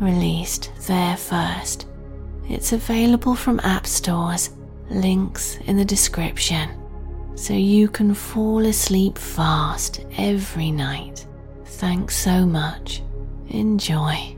[0.00, 1.86] released there first.
[2.48, 4.50] It's available from app stores,
[4.90, 6.70] links in the description,
[7.34, 11.26] so you can fall asleep fast every night.
[11.64, 13.02] Thanks so much.
[13.48, 14.37] Enjoy.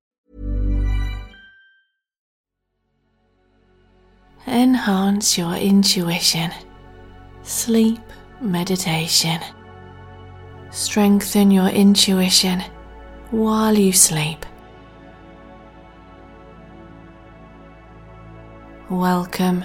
[4.47, 6.51] Enhance your intuition.
[7.43, 7.99] Sleep
[8.41, 9.39] meditation.
[10.71, 12.63] Strengthen your intuition
[13.29, 14.43] while you sleep.
[18.89, 19.63] Welcome.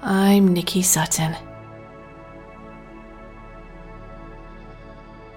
[0.00, 1.34] I'm Nicky Sutton.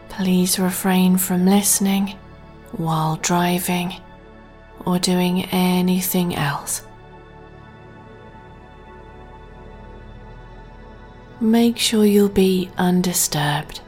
[0.10, 2.16] Please refrain from listening
[2.74, 3.96] while driving
[4.86, 6.84] or doing anything else.
[11.42, 13.82] Make sure you'll be undisturbed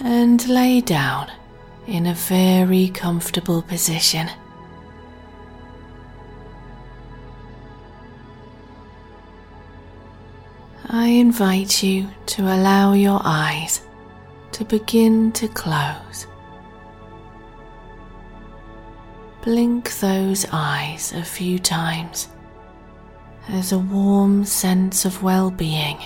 [0.00, 1.30] and lay down
[1.86, 4.30] in a very comfortable position.
[10.88, 13.82] I invite you to allow your eyes
[14.52, 16.26] to begin to close.
[19.42, 22.28] Blink those eyes a few times
[23.48, 25.98] as a warm sense of well being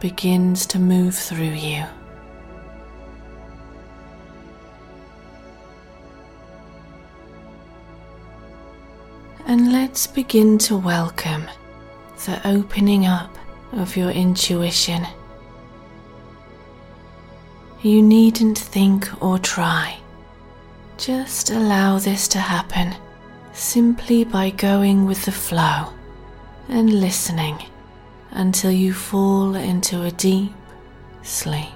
[0.00, 1.84] begins to move through you.
[9.46, 11.44] And let's begin to welcome
[12.24, 13.36] the opening up
[13.72, 15.06] of your intuition.
[17.82, 19.98] You needn't think or try.
[20.96, 22.94] Just allow this to happen
[23.52, 25.92] simply by going with the flow
[26.68, 27.69] and listening
[28.32, 30.52] until you fall into a deep
[31.22, 31.68] sleep.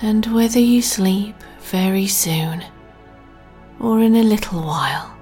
[0.00, 2.64] And whether you sleep very soon
[3.80, 5.16] or in a little while,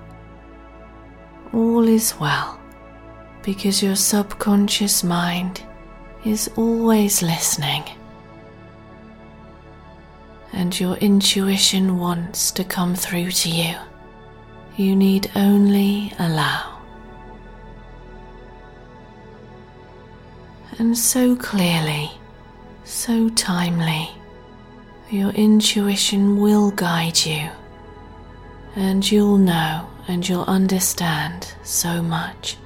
[1.53, 2.61] all is well
[3.43, 5.63] because your subconscious mind
[6.25, 7.85] is always listening
[10.53, 13.77] and your intuition wants to come through to you.
[14.77, 16.81] You need only allow.
[20.79, 22.11] And so clearly,
[22.85, 24.11] so timely,
[25.09, 27.49] your intuition will guide you,
[28.75, 32.59] and you'll know and you'll understand so much.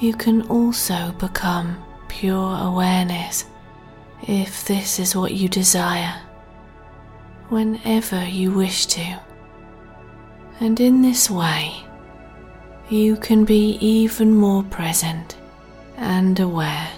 [0.00, 3.44] You can also become pure awareness
[4.28, 6.20] if this is what you desire,
[7.48, 9.20] whenever you wish to.
[10.60, 11.74] And in this way,
[12.88, 15.36] you can be even more present
[15.96, 16.88] and aware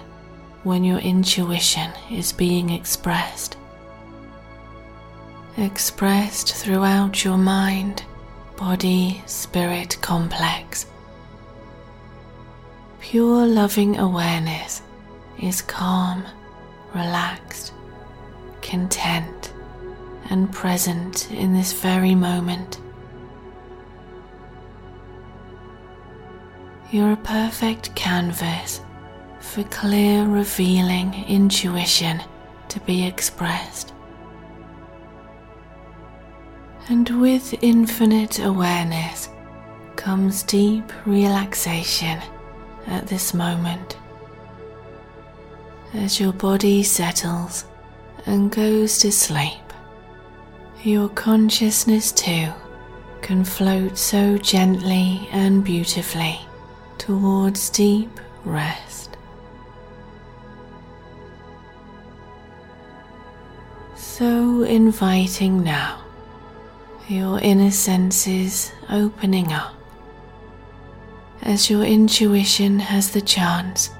[0.64, 3.56] when your intuition is being expressed.
[5.56, 8.02] Expressed throughout your mind,
[8.56, 10.86] body, spirit complex.
[13.00, 14.82] Pure loving awareness
[15.40, 16.24] is calm,
[16.94, 17.72] relaxed,
[18.62, 19.52] content,
[20.30, 22.80] and present in this very moment.
[26.90, 28.80] You're a perfect canvas
[29.40, 32.22] for clear, revealing intuition
[32.68, 33.92] to be expressed.
[36.88, 39.28] And with infinite awareness
[39.96, 42.20] comes deep relaxation
[42.86, 43.96] at this moment.
[45.94, 47.66] As your body settles
[48.26, 49.62] and goes to sleep,
[50.82, 52.48] your consciousness too
[53.22, 56.40] can float so gently and beautifully
[56.98, 58.10] towards deep
[58.44, 59.16] rest.
[63.94, 66.02] So inviting now,
[67.08, 69.74] your inner senses opening up
[71.42, 73.90] as your intuition has the chance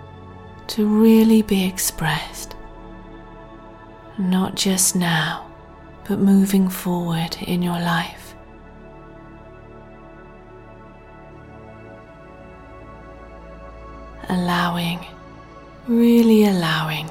[0.69, 2.55] to really be expressed,
[4.19, 5.51] not just now,
[6.09, 8.35] but moving forward in your life.
[14.29, 15.05] Allowing,
[15.87, 17.11] really allowing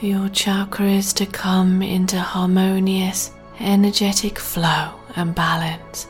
[0.00, 3.30] your chakras to come into harmonious,
[3.60, 6.08] energetic flow and balance.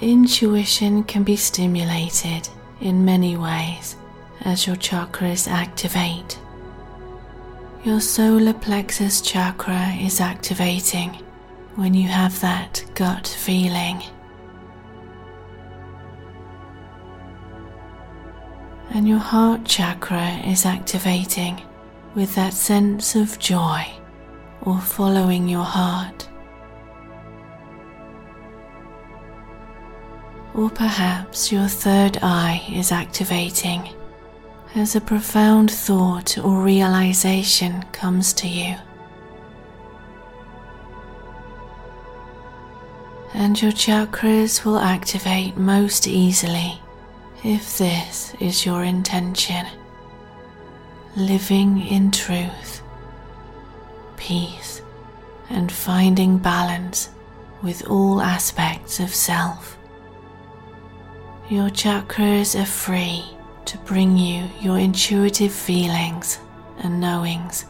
[0.00, 2.48] Intuition can be stimulated
[2.80, 3.96] in many ways
[4.42, 6.38] as your chakras activate.
[7.82, 11.10] Your solar plexus chakra is activating
[11.74, 14.00] when you have that gut feeling.
[18.90, 21.60] And your heart chakra is activating
[22.14, 23.84] with that sense of joy
[24.62, 26.27] or following your heart.
[30.58, 33.90] Or perhaps your third eye is activating
[34.74, 38.74] as a profound thought or realization comes to you.
[43.34, 46.82] And your chakras will activate most easily
[47.44, 49.64] if this is your intention.
[51.14, 52.82] Living in truth,
[54.16, 54.82] peace,
[55.50, 57.10] and finding balance
[57.62, 59.77] with all aspects of self.
[61.50, 63.24] Your chakras are free
[63.64, 66.38] to bring you your intuitive feelings
[66.80, 67.64] and knowings.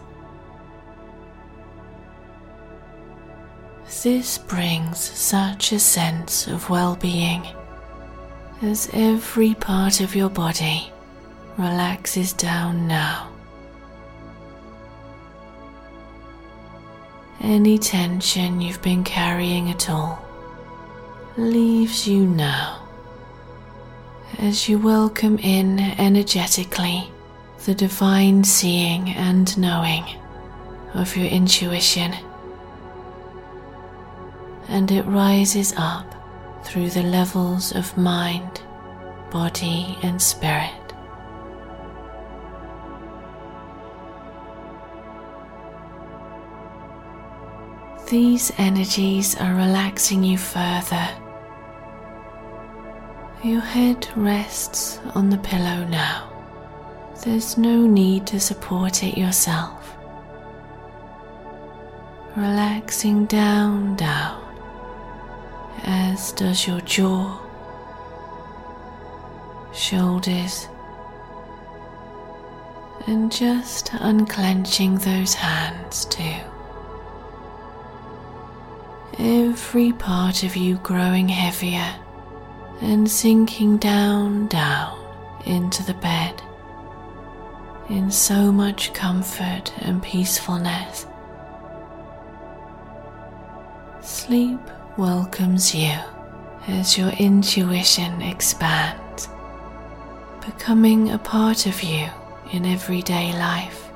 [4.02, 7.46] This brings such a sense of well being
[8.62, 10.92] as every part of your body
[11.56, 13.30] relaxes down now.
[17.40, 20.20] Any tension you've been carrying at all
[21.36, 22.87] leaves you now
[24.38, 27.10] as you welcome in energetically
[27.66, 30.04] the divine seeing and knowing
[30.94, 32.14] of your intuition,
[34.68, 36.14] and it rises up
[36.64, 38.62] through the levels of mind,
[39.32, 40.70] body, and spirit.
[48.08, 51.08] These energies are relaxing you further
[53.44, 56.28] your head rests on the pillow now.
[57.24, 59.96] There's no need to support it yourself.
[62.36, 64.42] Relaxing down, down,
[65.84, 67.40] as does your jaw,
[69.72, 70.68] shoulders,
[73.06, 76.36] and just unclenching those hands too.
[79.18, 81.94] Every part of you growing heavier
[82.80, 84.96] and sinking down, down
[85.46, 86.40] into the bed
[87.88, 91.06] in so much comfort and peacefulness.
[94.00, 94.60] Sleep
[94.96, 95.96] welcomes you
[96.66, 99.28] as your intuition expands,
[100.44, 102.06] becoming a part of you
[102.52, 103.87] in everyday life.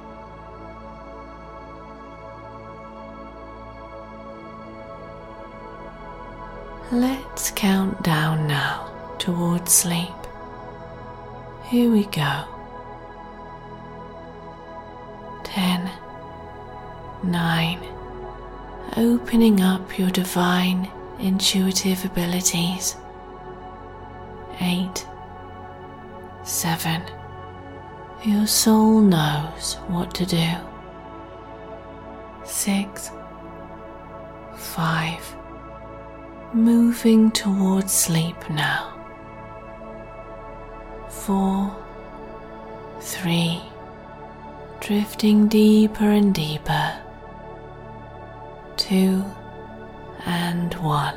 [6.92, 10.12] Let's count down now towards sleep.
[11.64, 12.44] Here we go.
[15.42, 15.90] Ten,
[17.22, 17.80] nine,
[18.98, 20.86] opening up your divine
[21.18, 22.96] intuitive abilities.
[24.60, 25.06] Eight,
[26.44, 27.00] seven,
[28.22, 30.50] your soul knows what to do.
[32.44, 33.10] Six,
[34.58, 35.34] five,
[36.54, 38.88] moving towards sleep now.
[41.08, 41.74] Four,
[43.00, 43.62] three,
[44.80, 46.98] drifting deeper and deeper.
[48.76, 49.24] Two
[50.26, 51.16] and one.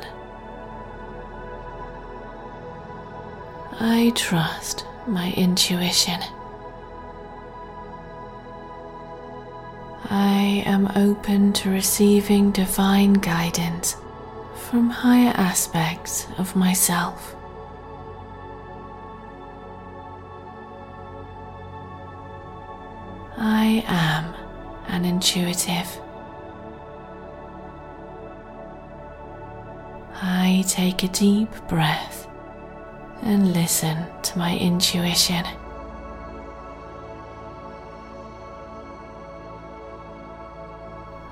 [3.78, 6.20] I trust my intuition.
[10.08, 13.96] I am open to receiving divine guidance
[14.70, 17.36] from higher aspects of myself.
[23.36, 24.34] I am
[24.88, 26.00] an intuitive.
[30.20, 32.26] I take a deep breath
[33.22, 35.44] and listen to my intuition.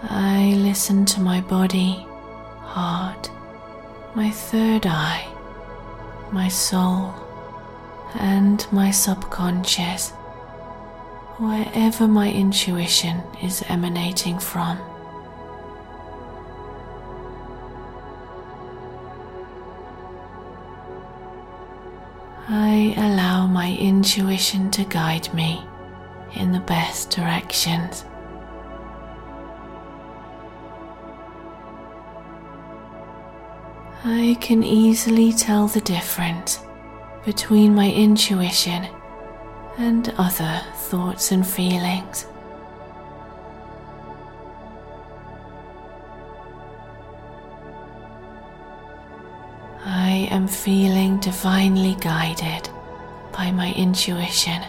[0.02, 2.06] I listen to my body,
[2.74, 3.30] heart,
[4.16, 5.24] my third eye,
[6.32, 7.14] my soul,
[8.18, 10.10] and my subconscious,
[11.38, 14.76] wherever my intuition is emanating from.
[22.48, 25.64] I allow my intuition to guide me
[26.34, 28.04] in the best directions.
[34.06, 36.60] I can easily tell the difference
[37.24, 38.86] between my intuition
[39.78, 42.26] and other thoughts and feelings.
[49.86, 52.68] I am feeling divinely guided
[53.32, 54.62] by my intuition.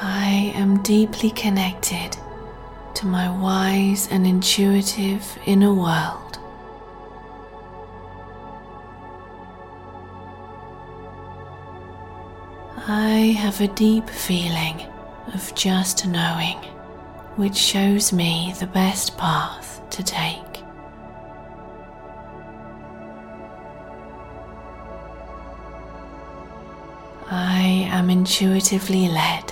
[0.00, 2.16] I am deeply connected
[3.02, 6.38] to my wise and intuitive inner world.
[12.86, 14.86] I have a deep feeling
[15.34, 16.58] of just knowing,
[17.34, 20.62] which shows me the best path to take.
[27.28, 29.51] I am intuitively led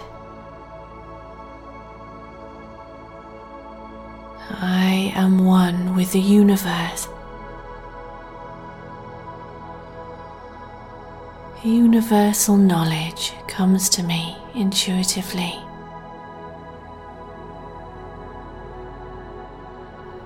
[6.00, 7.08] with the universe.
[11.62, 15.54] Universal knowledge comes to me intuitively.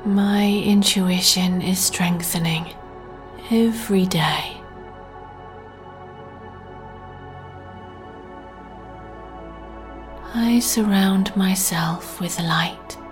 [0.04, 2.72] My intuition is strengthening
[3.50, 4.56] every day.
[10.34, 13.03] I surround myself with light.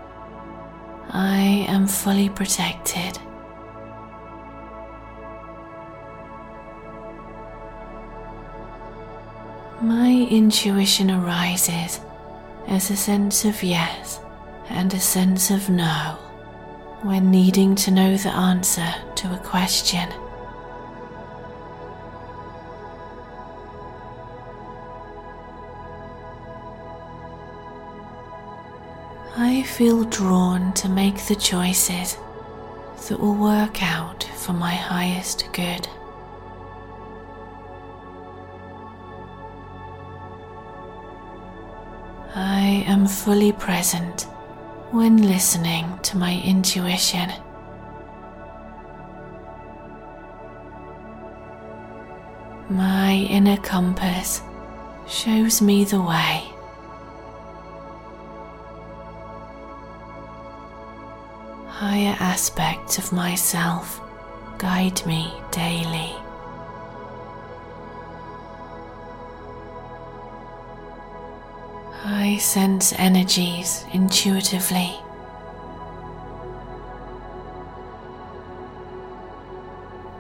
[1.13, 3.19] I am fully protected.
[9.83, 12.01] My intuition arises
[12.67, 14.21] as a sense of yes
[14.71, 16.17] and a sense of no
[17.03, 20.09] when needing to know the answer to a question.
[29.83, 32.17] Feel drawn to make the choices
[33.09, 35.89] that will work out for my highest good.
[42.33, 44.29] I am fully present
[44.93, 47.33] when listening to my intuition.
[52.71, 54.43] My inner compass
[55.09, 56.52] shows me the way.
[61.83, 64.01] Higher aspects of myself
[64.57, 66.15] guide me daily.
[72.05, 74.95] I sense energies intuitively.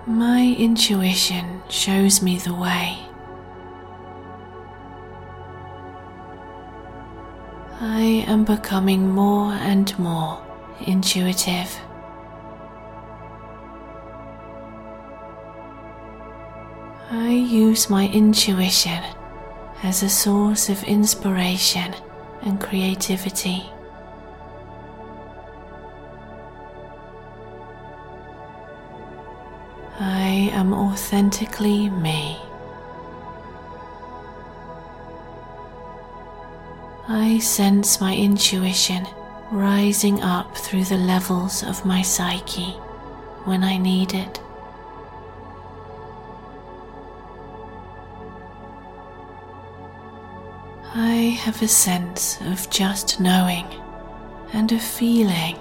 [0.04, 2.98] My intuition shows me the way.
[7.80, 10.44] I am becoming more and more
[10.84, 11.78] intuitive.
[17.10, 19.02] I use my intuition
[19.82, 21.94] as a source of inspiration
[22.42, 23.64] and creativity.
[29.98, 32.38] I am authentically me.
[37.08, 39.06] I sense my intuition
[39.52, 42.72] rising up through the levels of my psyche
[43.44, 44.40] when I need it.
[50.94, 53.66] I have a sense of just knowing
[54.54, 55.56] and a feeling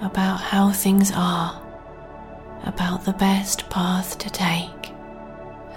[0.00, 1.56] about how things are
[2.64, 4.92] about the best path to take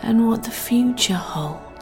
[0.02, 1.73] and what the future holds.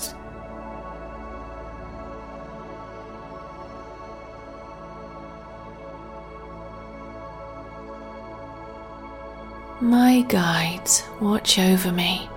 [9.81, 12.29] My guides watch over me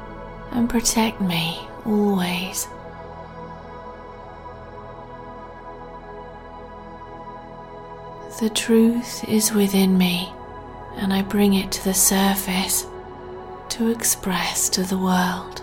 [0.53, 2.67] and protect me always.
[8.41, 10.33] The truth is within me,
[10.97, 12.87] and I bring it to the surface
[13.69, 15.61] to express to the world.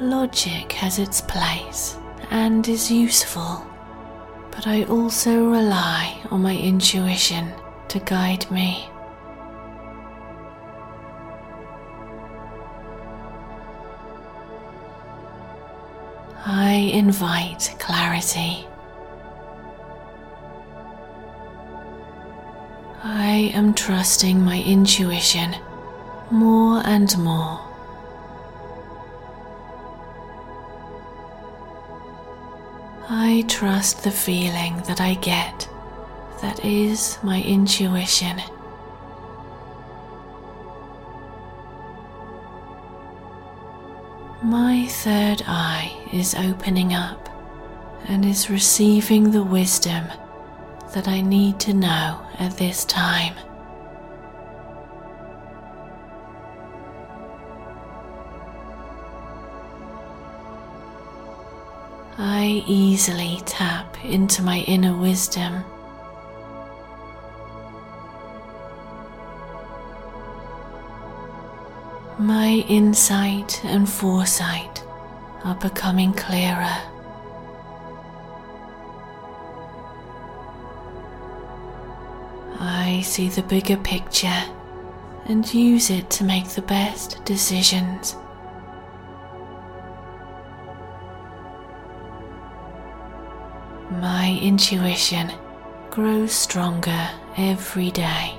[0.00, 1.98] Logic has its place
[2.30, 3.66] and is useful,
[4.54, 7.52] but I also rely on my intuition
[7.88, 8.88] to guide me.
[16.46, 18.66] I invite clarity.
[23.02, 25.56] I am trusting my intuition
[26.30, 27.73] more and more.
[33.34, 35.68] I trust the feeling that I get,
[36.40, 38.36] that is my intuition.
[44.40, 47.28] My third eye is opening up
[48.06, 50.04] and is receiving the wisdom
[50.92, 53.34] that I need to know at this time.
[62.66, 65.64] Easily tap into my inner wisdom.
[72.18, 74.84] My insight and foresight
[75.44, 76.76] are becoming clearer.
[82.60, 84.44] I see the bigger picture
[85.26, 88.16] and use it to make the best decisions.
[94.24, 95.30] My intuition
[95.90, 98.32] grows stronger every day.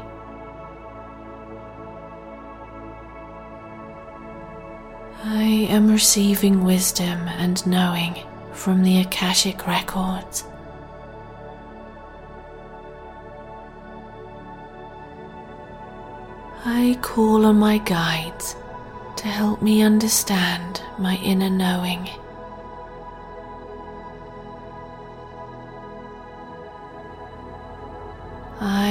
[5.24, 8.15] I am receiving wisdom and knowing
[8.52, 10.45] from the Akashic records.
[16.65, 18.56] I call on my guides
[19.17, 22.10] to help me understand my inner knowing.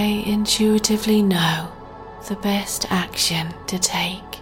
[0.04, 1.72] I intuitively know
[2.28, 4.32] the best action to take.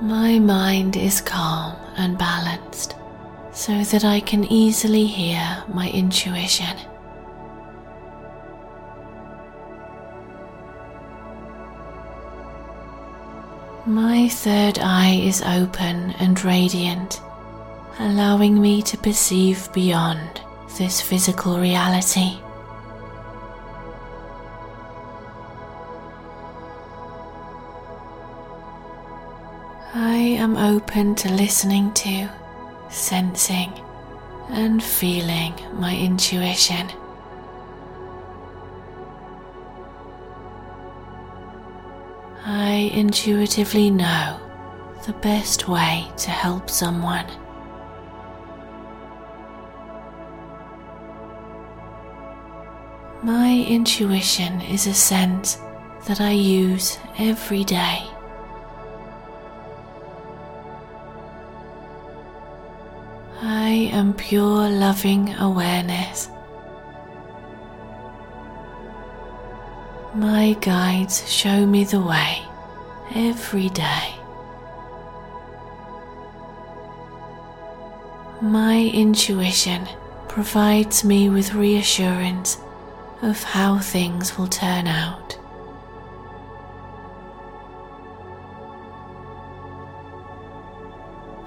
[0.00, 2.96] My mind is calm and balanced
[3.52, 6.78] so that I can easily hear my intuition.
[13.84, 17.20] My third eye is open and radiant,
[17.98, 20.40] allowing me to perceive beyond
[20.76, 22.38] this physical reality.
[29.94, 32.28] I am open to listening to,
[32.90, 33.72] sensing,
[34.48, 36.90] and feeling my intuition.
[42.44, 44.40] I intuitively know
[45.06, 47.43] the best way to help someone.
[53.24, 55.56] My intuition is a sense
[56.06, 58.02] that I use every day.
[63.40, 66.28] I am pure loving awareness.
[70.14, 72.42] My guides show me the way
[73.14, 74.14] every day.
[78.42, 79.88] My intuition
[80.28, 82.58] provides me with reassurance
[83.24, 85.38] of how things will turn out.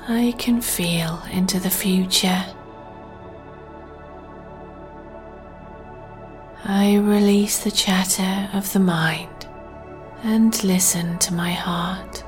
[0.07, 2.43] I can feel into the future.
[6.63, 9.47] I release the chatter of the mind
[10.23, 12.23] and listen to my heart.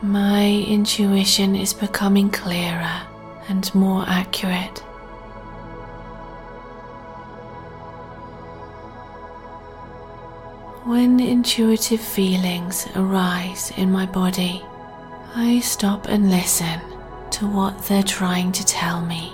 [0.00, 3.00] My intuition is becoming clearer
[3.48, 4.84] and more accurate.
[10.84, 14.62] When intuitive feelings arise in my body,
[15.34, 16.80] I stop and listen
[17.30, 19.32] to what they're trying to tell me.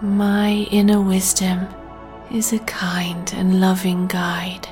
[0.00, 1.66] My inner wisdom
[2.30, 4.68] is a kind and loving guide.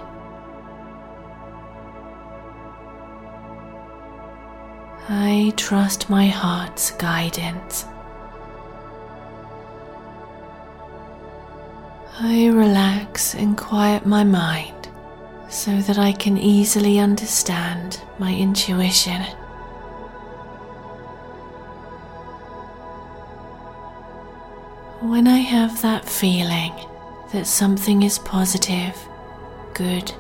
[5.09, 7.85] I trust my heart's guidance.
[12.19, 14.89] I relax and quiet my mind
[15.49, 19.23] so that I can easily understand my intuition.
[25.03, 26.73] When I have that feeling
[27.33, 28.97] that something is positive,
[29.73, 30.13] good,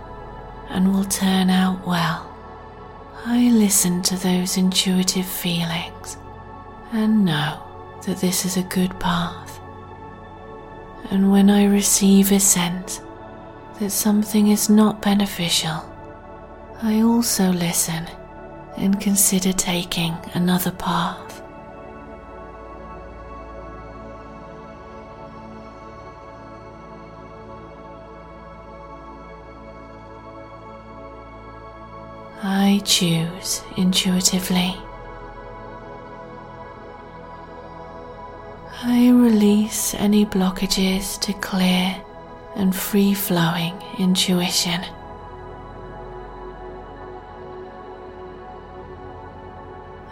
[0.68, 2.25] and will turn out well,
[3.28, 6.16] I listen to those intuitive feelings
[6.92, 7.60] and know
[8.06, 9.58] that this is a good path.
[11.10, 13.00] And when I receive a sense
[13.80, 15.82] that something is not beneficial,
[16.82, 18.06] I also listen
[18.76, 21.25] and consider taking another path.
[32.48, 34.76] I choose intuitively.
[38.84, 42.00] I release any blockages to clear
[42.54, 44.80] and free flowing intuition.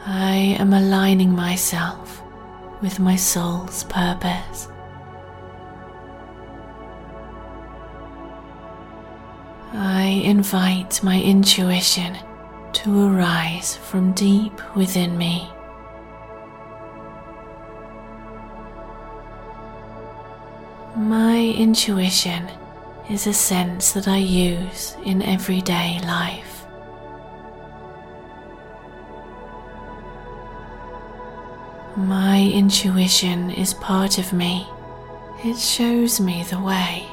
[0.05, 2.21] I am aligning myself
[2.83, 4.67] with my soul's purpose.
[9.77, 12.17] I invite my intuition
[12.75, 15.51] to arise from deep within me.
[20.95, 22.49] My intuition
[23.11, 26.65] is a sense that I use in everyday life.
[31.97, 34.69] My intuition is part of me.
[35.45, 37.09] It shows me the way.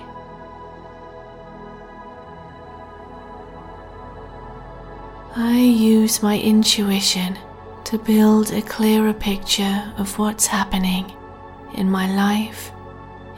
[5.35, 7.39] I use my intuition
[7.85, 11.09] to build a clearer picture of what's happening
[11.73, 12.73] in my life,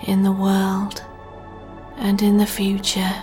[0.07, 1.03] in the world,
[1.97, 3.13] and in the future.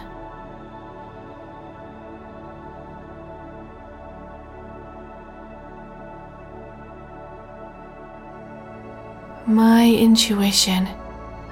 [9.49, 10.89] My intuition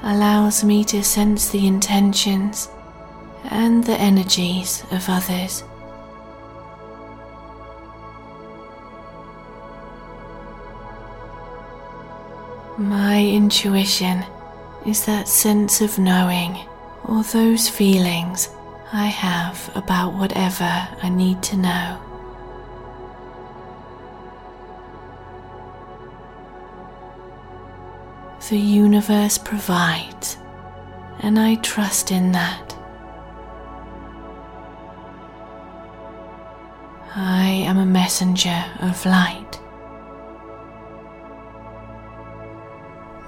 [0.04, 2.68] allows me to sense the intentions
[3.50, 5.64] and the energies of others.
[12.79, 14.25] My intuition
[14.87, 16.57] is that sense of knowing
[17.07, 18.51] or those feelings
[18.93, 22.01] I have about whatever I need to know.
[28.49, 30.37] The universe provides,
[31.19, 32.77] and I trust in that.
[37.17, 39.61] I am a messenger of light.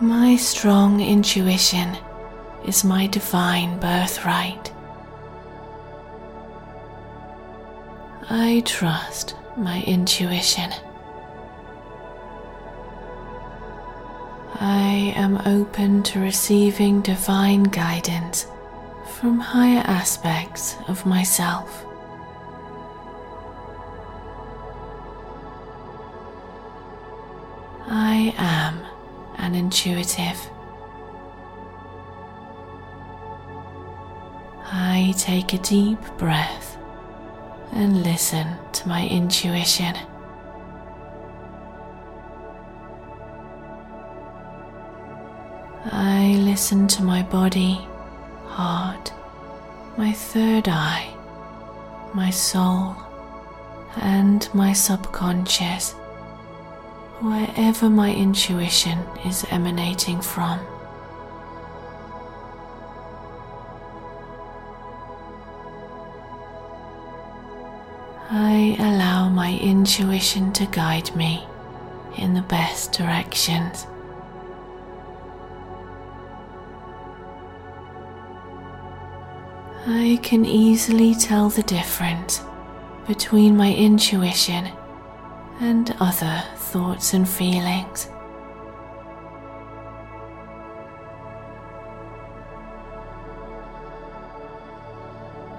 [0.02, 1.94] My strong intuition
[2.64, 4.72] is my divine birthright.
[8.30, 10.70] I trust my intuition.
[14.54, 18.46] I am open to receiving divine guidance
[19.18, 21.84] from higher aspects of myself.
[27.86, 28.89] I am
[29.40, 30.38] and intuitive.
[34.72, 36.76] I take a deep breath
[37.72, 39.96] and listen to my intuition.
[45.92, 47.80] I listen to my body,
[48.46, 49.12] heart,
[49.96, 51.12] my third eye,
[52.14, 52.94] my soul,
[53.96, 55.94] and my subconscious
[57.20, 60.58] wherever my intuition is emanating from.
[68.30, 71.44] I allow my intuition to guide me
[72.16, 73.86] in the best directions.
[79.86, 82.42] I can easily tell the difference
[83.06, 84.70] between my intuition
[85.60, 88.08] and other thoughts and feelings.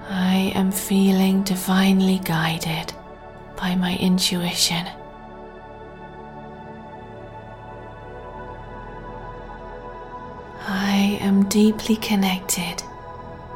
[0.08, 2.94] I am feeling divinely guided
[3.58, 4.86] by my intuition.
[10.66, 12.82] I am deeply connected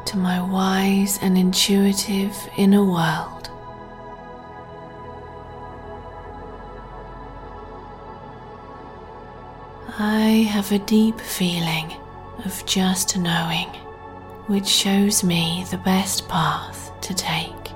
[0.05, 3.36] to my wise and intuitive inner world.
[9.99, 11.91] I have a deep feeling
[12.45, 13.65] of just knowing,
[14.45, 17.71] which shows me the best path to take.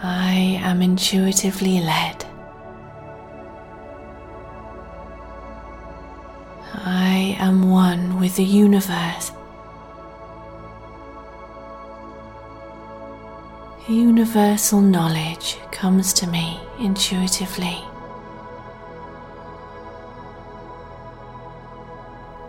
[0.00, 2.24] I am intuitively led.
[6.72, 9.32] I am one with the universe.
[13.88, 17.78] Universal knowledge comes to me intuitively.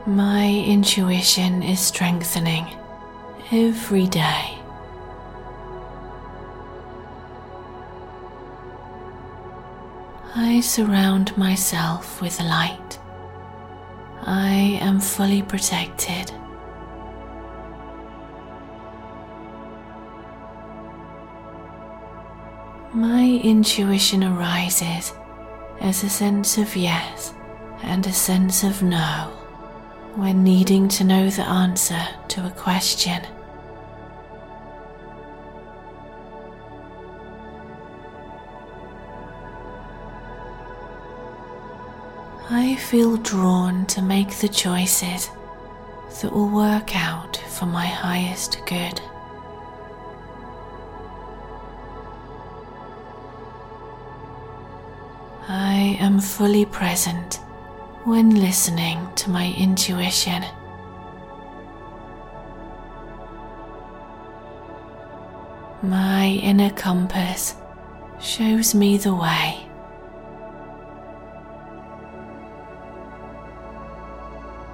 [0.06, 2.68] My intuition is strengthening
[3.54, 4.58] every day.
[10.36, 13.00] I surround myself with light.
[14.24, 16.34] I am fully protected.
[22.94, 25.14] My intuition arises
[25.80, 27.36] as a sense of yes
[27.84, 29.32] and a sense of no
[30.16, 33.22] when needing to know the answer to a question.
[42.50, 45.30] I feel drawn to make the choices
[46.22, 49.00] that will work out for my highest good.
[56.00, 57.36] Am fully present
[58.06, 60.44] when listening to my intuition.
[65.82, 67.56] My inner compass
[68.20, 69.66] shows me the way.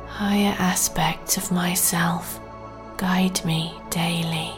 [0.08, 2.40] Higher aspects of myself
[2.98, 4.54] guide me daily.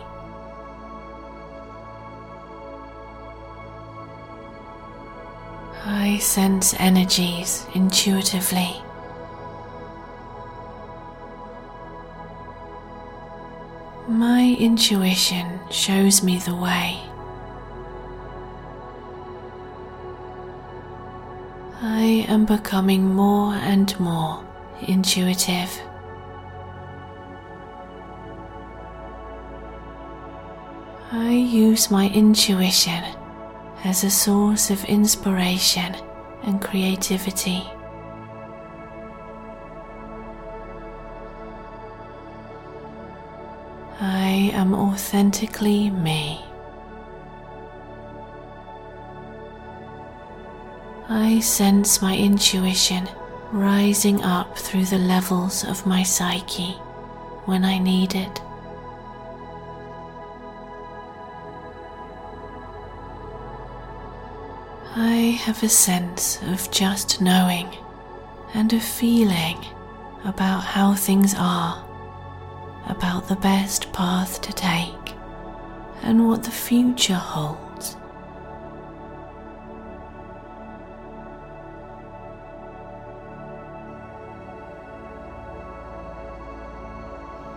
[6.08, 8.82] I sense energies intuitively.
[14.08, 16.98] My intuition shows me the way.
[21.82, 24.46] I am becoming more and more
[24.88, 25.78] intuitive.
[31.12, 33.17] I use my intuition
[33.84, 35.96] as a source of inspiration
[36.44, 37.64] and creativity.
[44.00, 46.44] I am authentically me.
[51.10, 53.08] I sense my intuition
[53.52, 56.74] rising up through the levels of my psyche
[57.46, 58.42] when I need it.
[65.48, 67.70] Have a sense of just knowing
[68.54, 69.58] and a feeling
[70.26, 71.88] about how things are,
[72.88, 75.16] about the best path to take,
[76.02, 77.96] and what the future holds.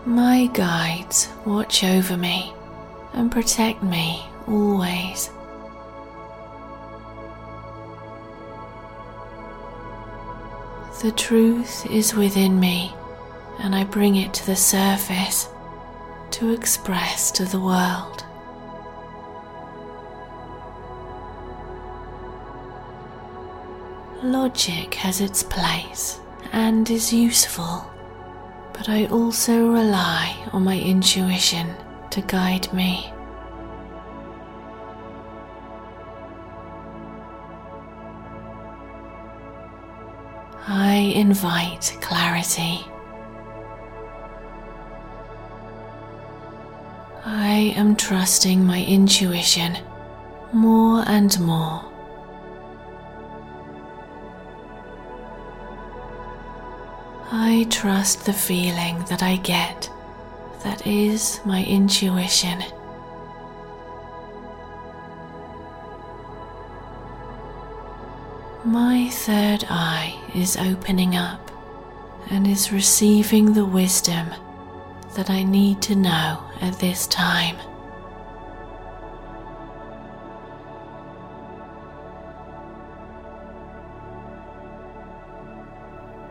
[0.06, 2.54] My guides watch over me
[3.14, 5.28] and protect me always.
[11.00, 12.94] The truth is within me,
[13.58, 15.48] and I bring it to the surface
[16.32, 18.24] to express to the world.
[24.22, 26.20] Logic has its place
[26.52, 27.90] and is useful
[28.80, 31.68] but I also rely on my intuition
[32.12, 33.12] to guide me.
[41.30, 42.84] Invite clarity.
[47.24, 49.78] I am trusting my intuition
[50.52, 51.84] more and more.
[57.30, 59.88] I trust the feeling that I get,
[60.64, 62.60] that is my intuition.
[68.70, 71.50] My third eye is opening up
[72.30, 74.28] and is receiving the wisdom
[75.16, 77.56] that I need to know at this time.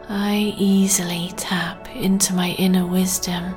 [0.07, 3.53] I easily tap into my inner wisdom.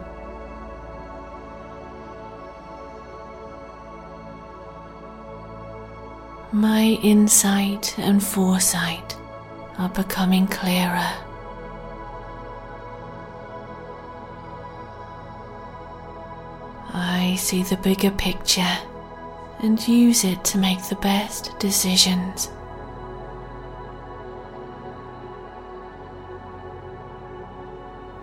[6.55, 9.17] My insight and foresight
[9.79, 11.11] are becoming clearer.
[16.93, 18.77] I see the bigger picture
[19.61, 22.51] and use it to make the best decisions.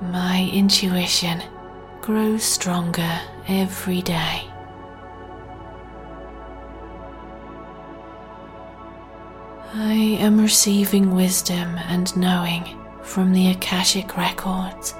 [0.01, 1.41] My intuition
[2.01, 4.48] grows stronger every day.
[9.89, 14.93] I am receiving wisdom and knowing from the Akashic records.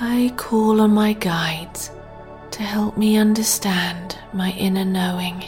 [0.00, 1.92] I call on my guides
[2.50, 5.44] to help me understand my inner knowing.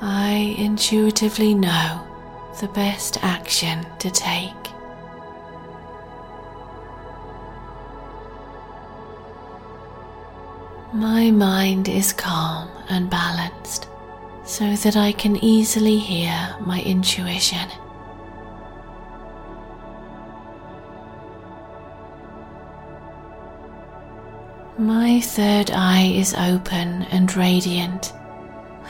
[0.00, 2.06] I intuitively know
[2.58, 4.59] the best action to take.
[10.92, 13.86] My mind is calm and balanced
[14.44, 17.68] so that I can easily hear my intuition.
[24.78, 28.12] My third eye is open and radiant,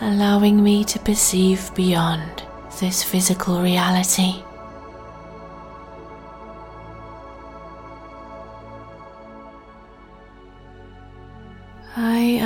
[0.00, 2.42] allowing me to perceive beyond
[2.80, 4.42] this physical reality.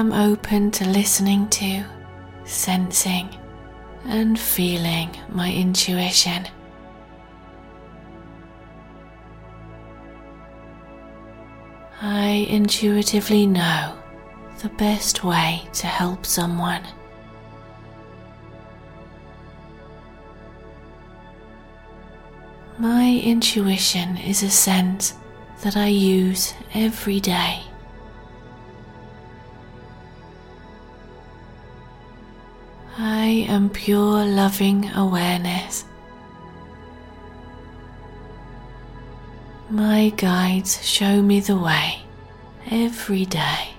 [0.05, 1.83] Am open to listening to,
[2.45, 3.27] sensing,
[4.05, 6.47] and feeling my intuition.
[12.03, 13.97] I intuitively know
[14.59, 16.83] the best way to help someone.
[22.79, 25.15] My intuition is a sense
[25.63, 27.63] that I use every day.
[32.97, 35.85] I am pure loving awareness.
[39.69, 42.03] My guides show me the way
[42.71, 43.71] every day.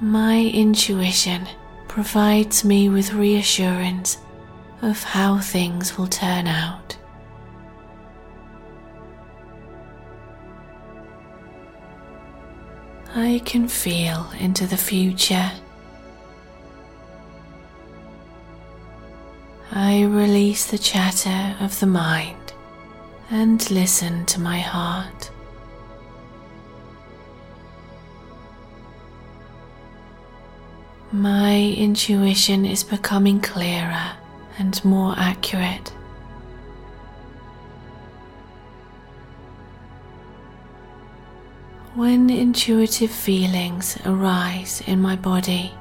[0.00, 1.46] My intuition
[1.86, 4.18] provides me with reassurance
[4.82, 6.97] of how things will turn out.
[13.14, 15.50] I can feel into the future.
[19.72, 22.52] I release the chatter of the mind
[23.30, 25.30] and listen to my heart.
[31.10, 34.12] My intuition is becoming clearer
[34.58, 35.92] and more accurate.
[41.98, 45.74] When intuitive feelings arise in my body,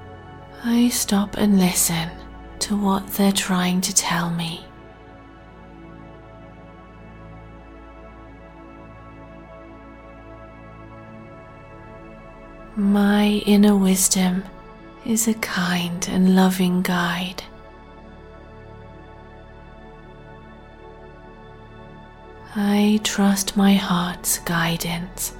[0.64, 2.10] I stop and listen
[2.58, 4.66] to what they're trying to tell me.
[12.76, 14.44] My inner wisdom
[15.06, 17.44] is a kind and loving guide.
[22.56, 25.37] I trust my heart's guidance.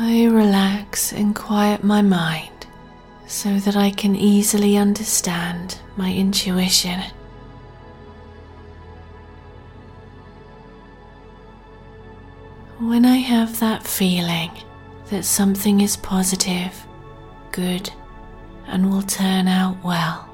[0.00, 2.68] I relax and quiet my mind
[3.26, 7.02] so that I can easily understand my intuition.
[12.78, 14.52] When I have that feeling
[15.10, 16.86] that something is positive,
[17.50, 17.90] good,
[18.68, 20.32] and will turn out well,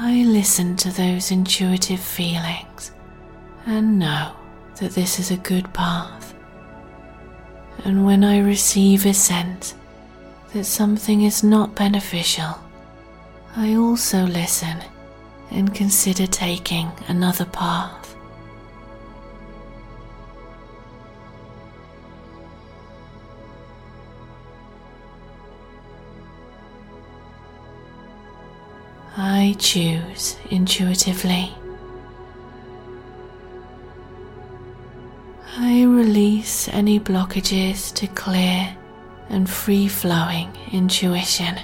[0.00, 2.90] I listen to those intuitive feelings
[3.66, 4.32] and know
[4.80, 6.23] that this is a good path.
[7.84, 9.74] And when I receive a sense
[10.54, 12.58] that something is not beneficial,
[13.56, 14.78] I also listen
[15.50, 18.16] and consider taking another path.
[29.16, 31.54] I choose intuitively.
[36.04, 38.76] Release any blockages to clear
[39.30, 41.58] and free flowing intuition.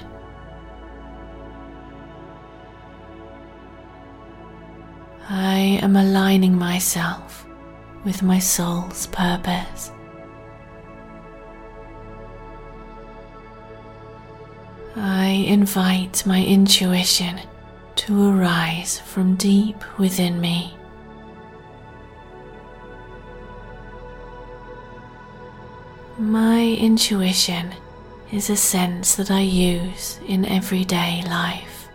[5.29, 7.45] I am aligning myself
[8.03, 9.91] with my soul's purpose.
[14.95, 17.39] I invite my intuition
[17.97, 20.80] to arise from deep within me.
[26.21, 27.73] My intuition
[28.31, 31.89] is a sense that I use in everyday life.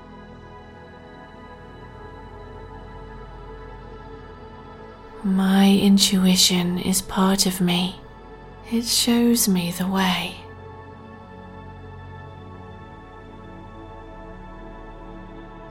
[5.23, 8.01] My intuition is part of me.
[8.73, 10.35] It shows me the way.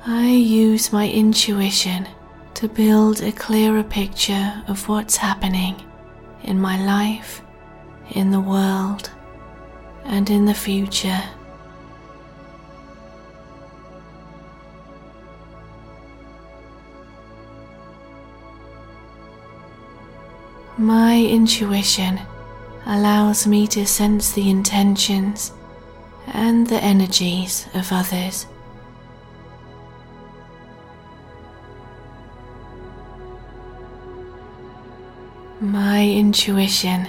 [0.05, 2.07] I use my intuition
[2.53, 5.75] to build a clearer picture of what's happening
[6.43, 7.41] in my life,
[8.11, 9.09] in the world,
[10.03, 11.23] and in the future.
[20.77, 22.19] My intuition
[22.85, 25.53] allows me to sense the intentions
[26.27, 28.45] and the energies of others.
[35.61, 37.07] My intuition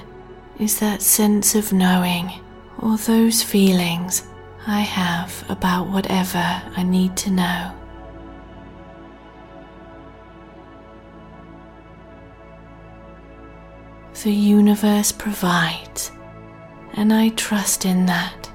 [0.59, 2.33] is that sense of knowing
[2.79, 4.27] or those feelings
[4.67, 7.73] I have about whatever I need to know.
[14.25, 16.11] The universe provides,
[16.95, 18.51] and I trust in that.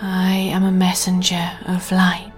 [0.00, 2.37] I am a messenger of light.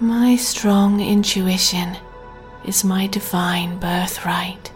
[0.00, 1.96] My strong intuition
[2.64, 4.72] is my divine birthright.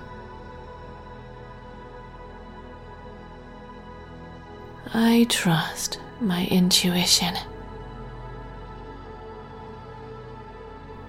[4.94, 7.34] I trust my intuition.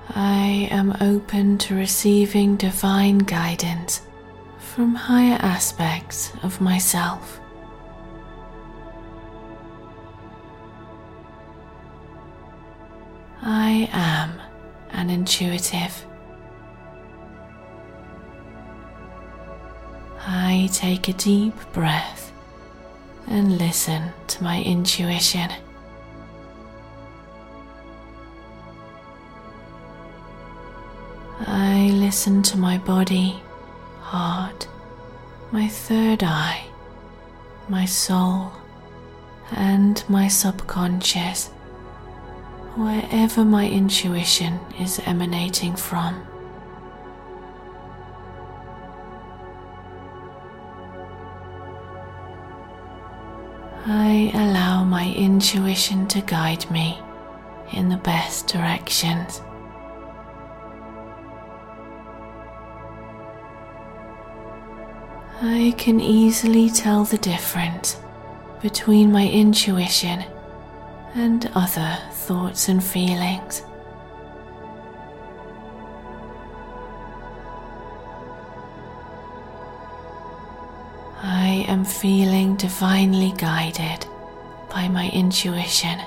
[0.10, 4.02] I am open to receiving divine guidance
[4.58, 7.39] from higher aspects of myself.
[13.42, 14.40] I am
[14.92, 16.06] an intuitive.
[20.26, 22.32] I take a deep breath
[23.28, 25.50] and listen to my intuition.
[31.42, 33.42] I listen to my body,
[34.02, 34.68] heart,
[35.52, 36.66] my third eye,
[37.70, 38.52] my soul,
[39.52, 41.50] and my subconscious,
[42.80, 46.26] wherever my intuition is emanating from.
[53.86, 56.98] I allow my intuition to guide me
[57.74, 59.42] in the best directions.
[65.42, 67.98] I can easily tell the difference
[68.62, 70.24] between my intuition
[71.16, 73.64] and other thoughts and feelings.
[81.22, 84.06] I am feeling divinely guided
[84.70, 86.00] by my intuition.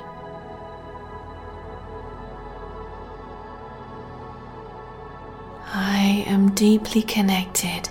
[5.74, 7.88] I am deeply connected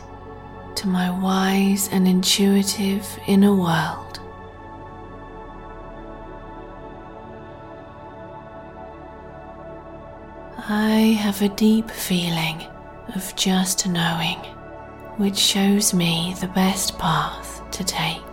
[0.76, 4.11] to my wise and intuitive inner world.
[10.74, 12.66] I have a deep feeling
[13.14, 14.38] of just knowing,
[15.18, 18.24] which shows me the best path to take.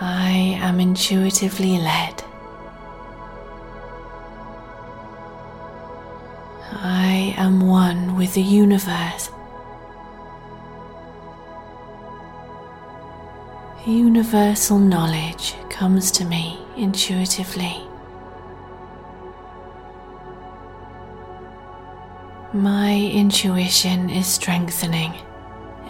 [0.00, 2.24] I am intuitively led.
[6.72, 9.28] I am one with the universe.
[13.86, 17.78] Universal knowledge comes to me intuitively.
[22.52, 25.14] My intuition is strengthening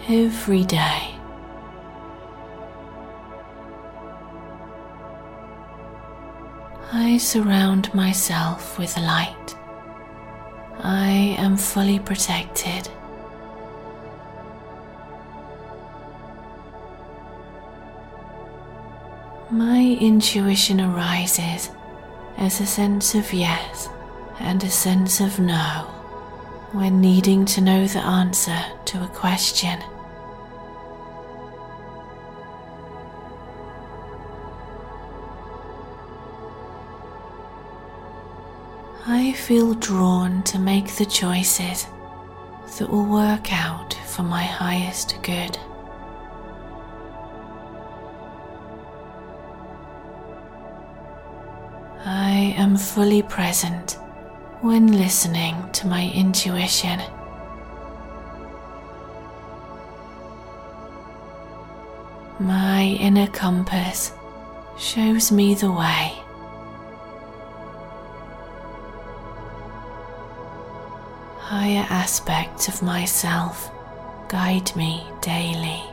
[0.09, 1.17] every day.
[6.93, 9.57] I surround myself with light.
[10.79, 12.89] I am fully protected.
[19.53, 21.73] My intuition arises
[22.37, 23.89] as a sense of yes
[24.39, 25.89] and a sense of no
[26.71, 29.83] when needing to know the answer to a question.
[39.05, 41.89] I feel drawn to make the choices
[42.79, 45.59] that will work out for my highest good.
[52.05, 53.99] I am fully present
[54.63, 56.99] when listening to my intuition.
[62.39, 64.13] My inner compass
[64.79, 66.15] shows me the way.
[71.39, 73.71] Higher aspects of myself
[74.29, 75.90] guide me daily.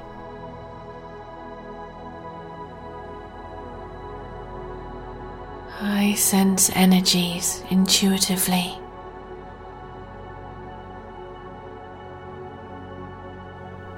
[5.79, 8.79] I sense energies intuitively.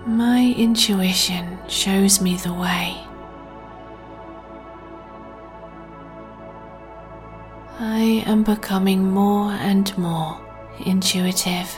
[0.05, 2.97] My intuition shows me the way.
[7.79, 10.37] I am becoming more and more
[10.85, 11.73] intuitive.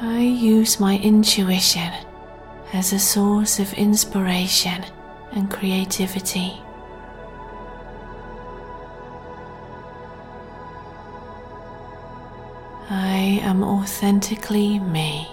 [0.00, 1.92] I use my intuition
[2.72, 4.84] as a source of inspiration
[5.32, 6.62] and creativity.
[12.88, 15.28] I am authentically me.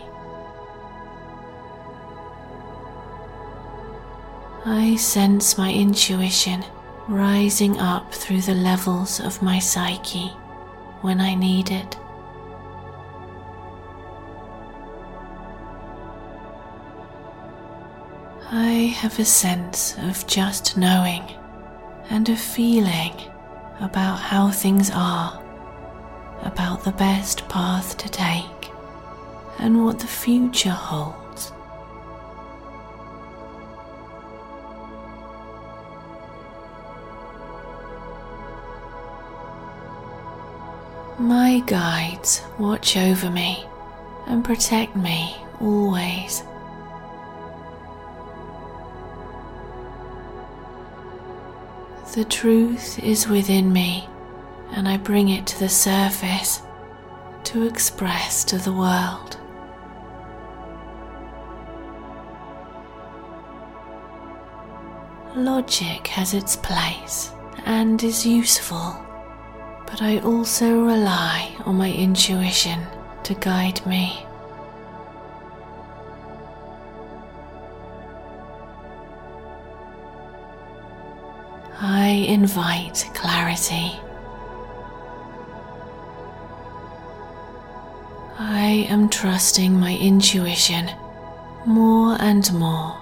[4.66, 6.64] I sense my intuition
[7.08, 10.28] rising up through the levels of my psyche
[11.02, 11.98] when I need it.
[18.90, 21.24] Have a sense of just knowing
[22.10, 23.14] and a feeling
[23.80, 25.44] about how things are,
[26.44, 28.72] about the best path to take,
[29.60, 31.52] and what the future holds.
[41.20, 43.66] My guides watch over me
[44.28, 46.44] and protect me always.
[52.18, 54.10] The truth is within me,
[54.72, 56.64] and I bring it to the surface
[57.44, 59.38] to express to the world.
[65.36, 67.34] Logic has its place
[67.68, 69.00] and is useful,
[69.86, 72.82] but I also rely on my intuition
[73.26, 74.27] to guide me.
[82.28, 84.00] Invite clarity.
[88.38, 90.92] I am trusting my intuition
[91.66, 93.02] more and more.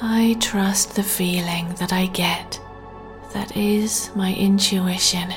[0.00, 2.60] I trust the feeling that I get,
[3.32, 5.32] that is my intuition.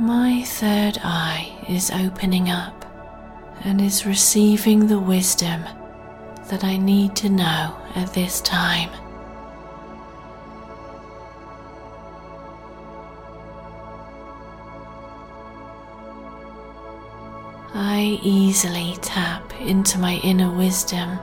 [0.00, 2.84] My third eye is opening up
[3.64, 5.64] and is receiving the wisdom
[6.46, 8.90] that I need to know at this time.
[17.74, 21.18] I easily tap into my inner wisdom.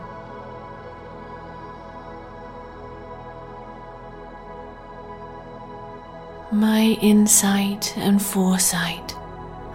[6.51, 9.15] My insight and foresight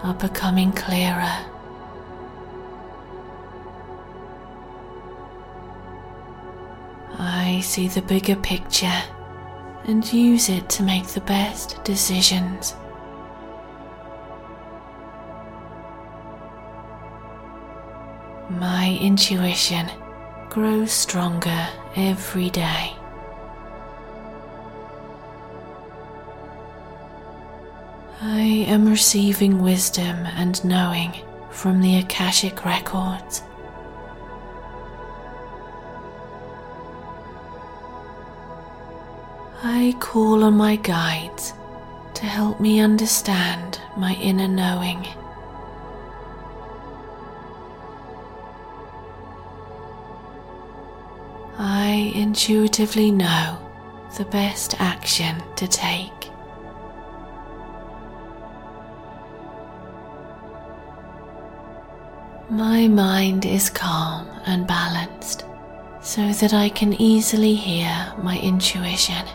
[0.03, 1.45] are becoming clearer.
[7.19, 9.03] I see the bigger picture
[9.83, 12.73] and use it to make the best decisions.
[18.49, 19.91] My intuition
[20.49, 22.95] grows stronger every day.
[28.23, 31.11] I am receiving wisdom and knowing
[31.49, 33.41] from the Akashic records.
[39.63, 41.53] I call on my guides
[42.13, 45.03] to help me understand my inner knowing.
[51.57, 53.57] I intuitively know
[54.15, 56.30] the best action to take.
[62.51, 65.45] My mind is calm and balanced
[66.01, 69.25] so that I can easily hear my intuition.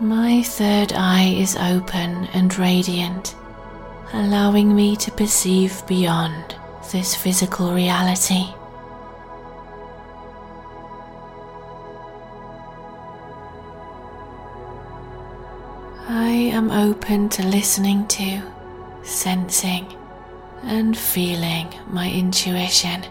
[0.00, 3.36] My third eye is open and radiant,
[4.14, 6.54] allowing me to perceive beyond
[6.92, 8.46] this physical reality.
[16.08, 18.40] I am open to listening to,
[19.02, 19.92] sensing,
[20.62, 23.04] and feeling my intuition.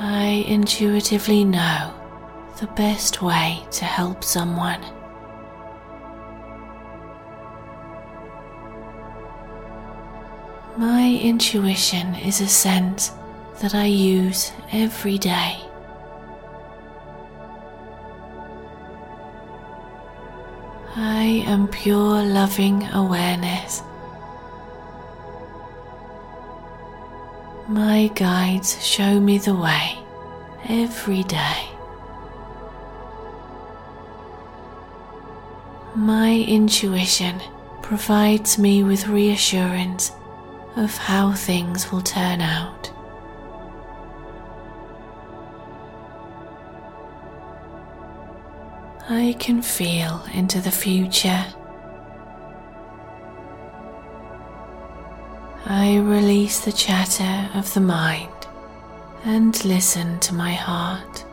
[0.00, 1.94] I intuitively know
[2.58, 4.80] the best way to help someone.
[10.76, 13.12] My intuition is a sense
[13.60, 15.65] that I use every day.
[21.26, 23.82] I am pure loving awareness.
[27.66, 29.98] My guides show me the way
[30.68, 31.68] every day.
[35.96, 37.40] My intuition
[37.82, 40.12] provides me with reassurance
[40.76, 42.95] of how things will turn out.
[49.08, 51.44] I can feel into the future.
[55.64, 58.32] I release the chatter of the mind
[59.24, 61.24] and listen to my heart.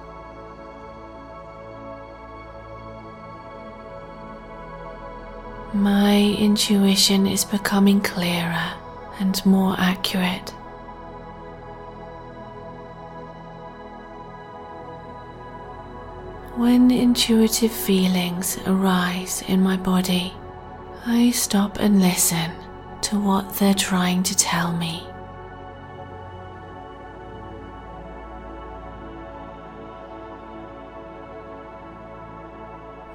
[5.73, 8.73] My intuition is becoming clearer
[9.19, 10.53] and more accurate.
[16.55, 20.31] When intuitive feelings arise in my body,
[21.03, 22.51] I stop and listen
[23.01, 25.01] to what they're trying to tell me.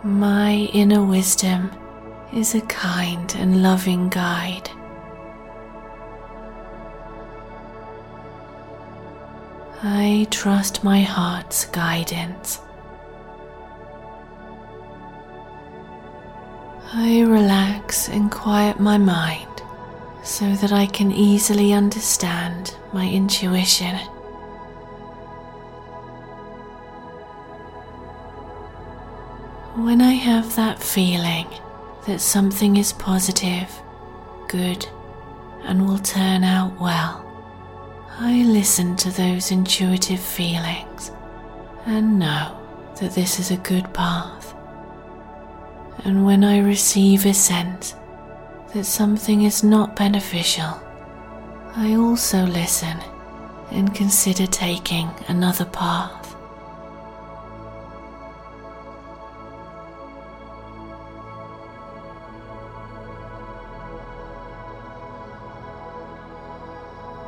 [0.02, 1.70] My inner wisdom
[2.32, 4.68] is a kind and loving guide.
[9.84, 12.62] I trust my heart's guidance.
[16.90, 19.62] I relax and quiet my mind
[20.22, 23.94] so that I can easily understand my intuition.
[29.76, 31.46] When I have that feeling
[32.06, 33.70] that something is positive,
[34.48, 34.88] good,
[35.64, 37.22] and will turn out well,
[38.18, 41.12] I listen to those intuitive feelings
[41.84, 42.58] and know
[42.98, 44.37] that this is a good path.
[46.04, 47.94] And when I receive a sense
[48.72, 50.80] that something is not beneficial,
[51.74, 52.98] I also listen
[53.70, 56.36] and consider taking another path.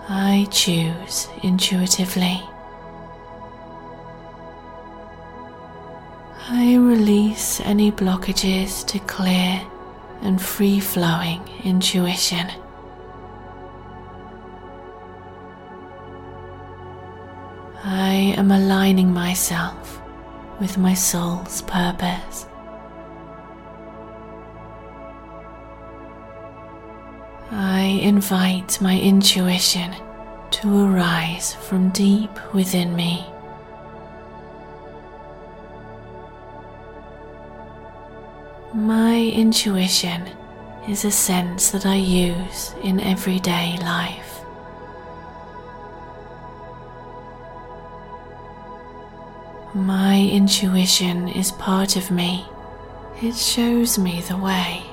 [0.08, 2.42] I choose intuitively.
[6.52, 9.64] I release any blockages to clear
[10.20, 12.48] and free flowing intuition.
[17.84, 20.02] I am aligning myself
[20.58, 22.46] with my soul's purpose.
[27.52, 29.94] I invite my intuition
[30.50, 33.29] to arise from deep within me.
[38.72, 40.28] My intuition
[40.88, 44.44] is a sense that I use in everyday life.
[49.74, 52.46] My intuition is part of me.
[53.20, 54.84] It shows me the way.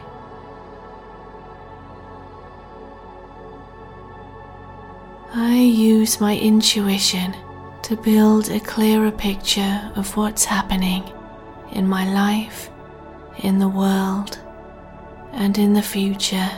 [5.36, 7.36] I use my intuition
[7.84, 11.04] to build a clearer picture of what's happening
[11.74, 12.72] in my life,
[13.44, 14.40] in the world,
[15.34, 16.50] and in the future.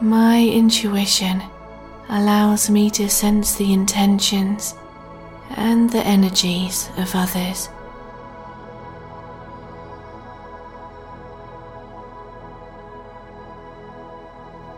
[0.00, 1.42] My intuition
[2.08, 4.74] allows me to sense the intentions
[5.56, 7.68] and the energies of others.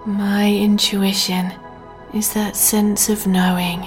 [0.06, 1.52] My intuition
[2.14, 3.84] is that sense of knowing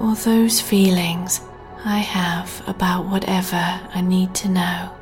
[0.00, 1.40] or those feelings
[1.84, 3.56] I have about whatever
[3.94, 4.94] I need to know.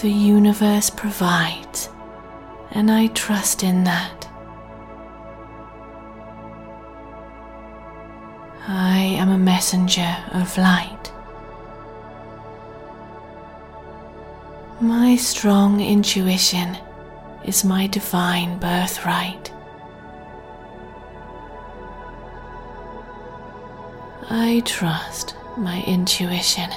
[0.00, 1.88] The universe provides,
[2.70, 4.28] and I trust in that.
[8.68, 10.97] I am a messenger of light.
[14.80, 16.78] My strong intuition
[17.44, 19.52] is my divine birthright.
[24.30, 26.70] I trust my intuition.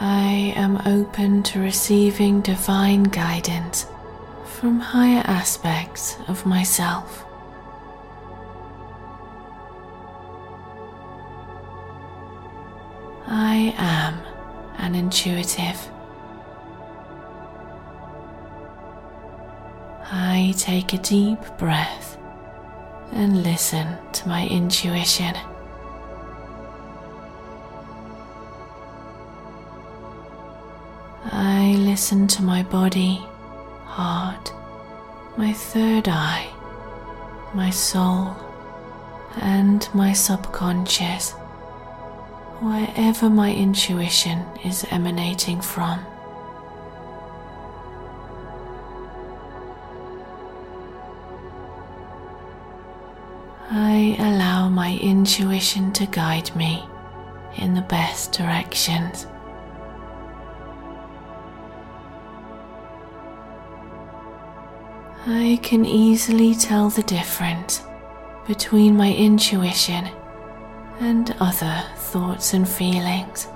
[0.00, 3.86] I am open to receiving divine guidance
[4.46, 7.24] from higher aspects of myself.
[13.30, 14.14] I am
[14.78, 15.78] an intuitive.
[20.10, 22.16] I take a deep breath
[23.12, 25.34] and listen to my intuition.
[31.30, 33.16] I listen to my body,
[33.84, 34.54] heart,
[35.36, 36.48] my third eye,
[37.52, 38.34] my soul,
[39.42, 41.34] and my subconscious,
[42.60, 46.04] wherever my intuition is emanating from.
[53.70, 56.84] I allow my intuition to guide me
[57.56, 59.26] in the best directions.
[65.26, 67.82] I can easily tell the difference
[68.46, 70.08] between my intuition
[71.00, 73.48] and other thoughts and feelings.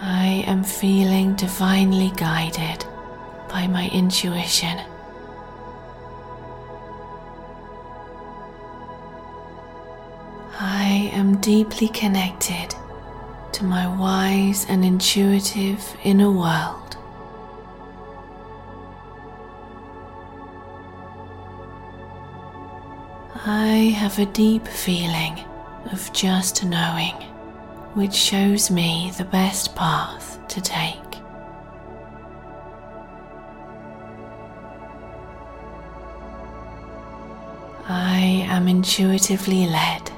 [0.00, 2.84] I am feeling divinely guided
[3.48, 4.78] by my intuition.
[10.60, 12.76] I am deeply connected
[13.52, 16.81] to my wise and intuitive inner world.
[23.44, 25.44] I have a deep feeling
[25.90, 27.14] of just knowing,
[27.94, 30.98] which shows me the best path to take.
[37.88, 40.12] I am intuitively led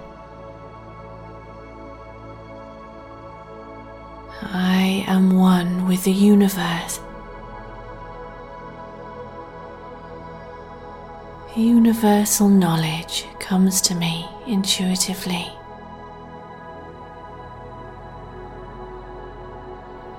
[4.53, 7.01] I am one with the universe.
[11.57, 15.47] Universal knowledge comes to me intuitively.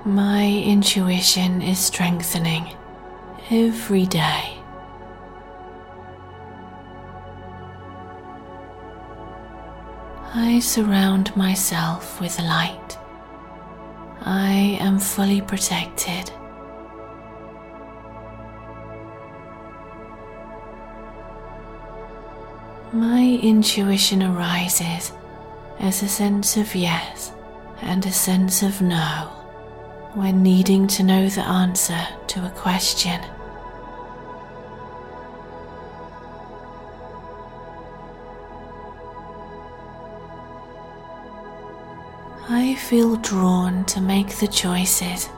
[0.06, 2.74] My intuition is strengthening
[3.50, 4.56] every day.
[10.32, 12.96] I surround myself with light.
[14.22, 16.30] I am fully protected.
[22.96, 25.12] My intuition arises
[25.78, 27.30] as a sense of yes
[27.82, 29.28] and a sense of no
[30.14, 33.20] when needing to know the answer to a question.
[42.48, 45.28] I feel drawn to make the choices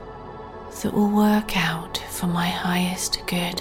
[0.83, 3.61] that will work out for my highest good.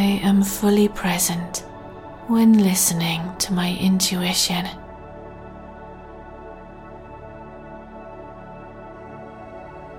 [0.00, 1.58] I am fully present
[2.26, 4.66] when listening to my intuition.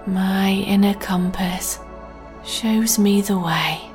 [0.07, 1.77] My inner compass
[2.43, 3.91] shows me the way.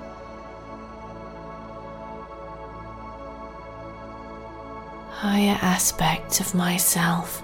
[5.11, 7.43] higher aspects of myself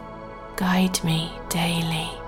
[0.56, 2.21] guide me daily.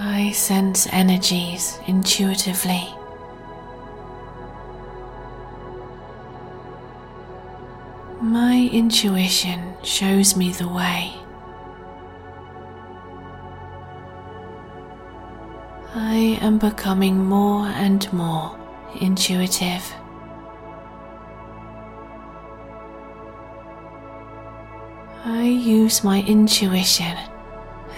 [0.00, 2.94] I sense energies intuitively.
[8.20, 11.14] My intuition shows me the way.
[15.96, 18.56] I am becoming more and more
[19.00, 19.82] intuitive.
[25.24, 27.16] I use my intuition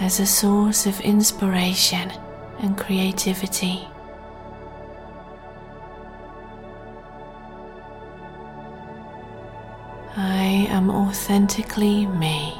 [0.01, 2.11] as a source of inspiration
[2.59, 3.87] and creativity.
[10.17, 12.59] I am authentically me.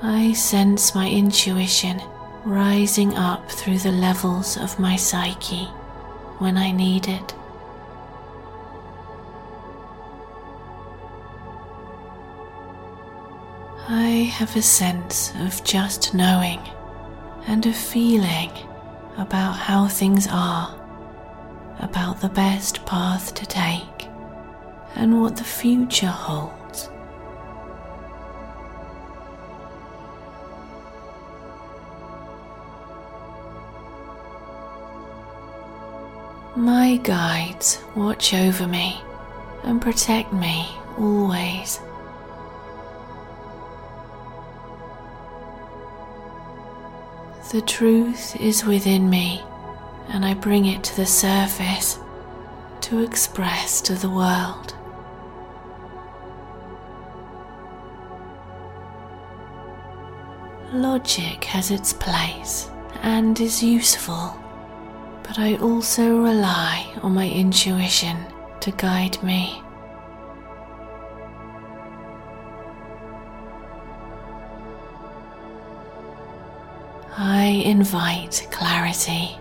[0.00, 2.00] I sense my intuition
[2.44, 5.64] rising up through the levels of my psyche
[6.38, 7.34] when I need it.
[13.90, 16.60] I have a sense of just knowing
[17.46, 18.50] and a feeling
[19.16, 20.78] about how things are,
[21.78, 24.06] about the best path to take,
[24.94, 26.90] and what the future holds.
[36.54, 39.00] My guides watch over me
[39.62, 40.68] and protect me
[40.98, 41.80] always.
[47.50, 49.42] The truth is within me,
[50.08, 51.98] and I bring it to the surface
[52.82, 54.74] to express to the world.
[60.74, 62.70] Logic has its place
[63.00, 64.38] and is useful,
[65.22, 68.18] but I also rely on my intuition
[68.60, 69.62] to guide me.
[77.20, 79.36] I invite clarity.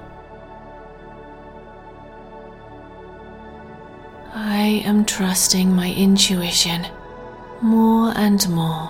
[4.33, 6.87] I am trusting my intuition
[7.61, 8.89] more and more.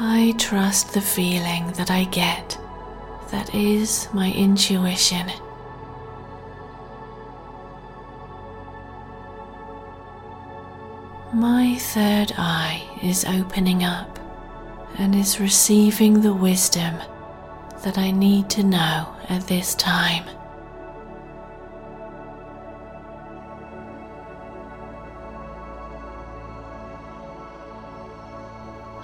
[0.00, 2.58] I trust the feeling that I get,
[3.32, 5.30] that is my intuition.
[11.36, 14.18] My third eye is opening up
[14.96, 16.94] and is receiving the wisdom
[17.84, 20.24] that I need to know at this time.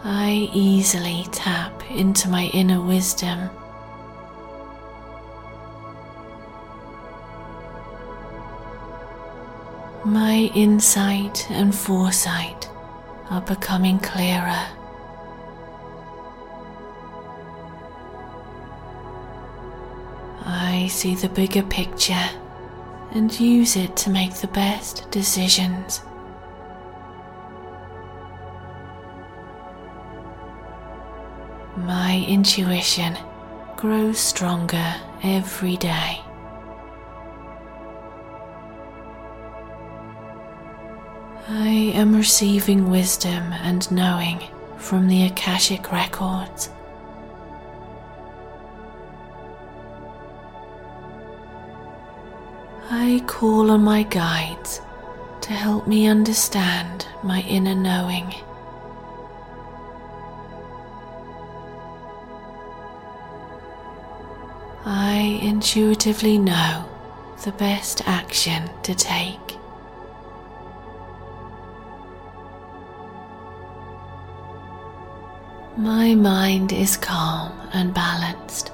[0.02, 3.50] I easily tap into my inner wisdom.
[10.42, 12.68] My insight and foresight
[13.30, 14.66] are becoming clearer.
[20.44, 22.28] I see the bigger picture
[23.12, 26.02] and use it to make the best decisions.
[31.76, 33.16] My intuition
[33.76, 36.20] grows stronger every day.
[42.02, 44.42] Am receiving wisdom and knowing
[44.76, 46.68] from the Akashic records.
[52.90, 54.80] I call on my guides
[55.42, 58.34] to help me understand my inner knowing.
[64.84, 66.84] I intuitively know
[67.44, 69.51] the best action to take.
[75.82, 78.70] My mind is calm and balanced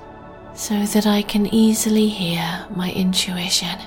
[0.53, 3.79] so that I can easily hear my intuition.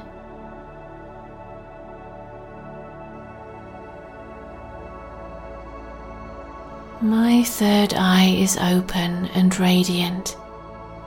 [6.99, 10.35] My third eye is open and radiant,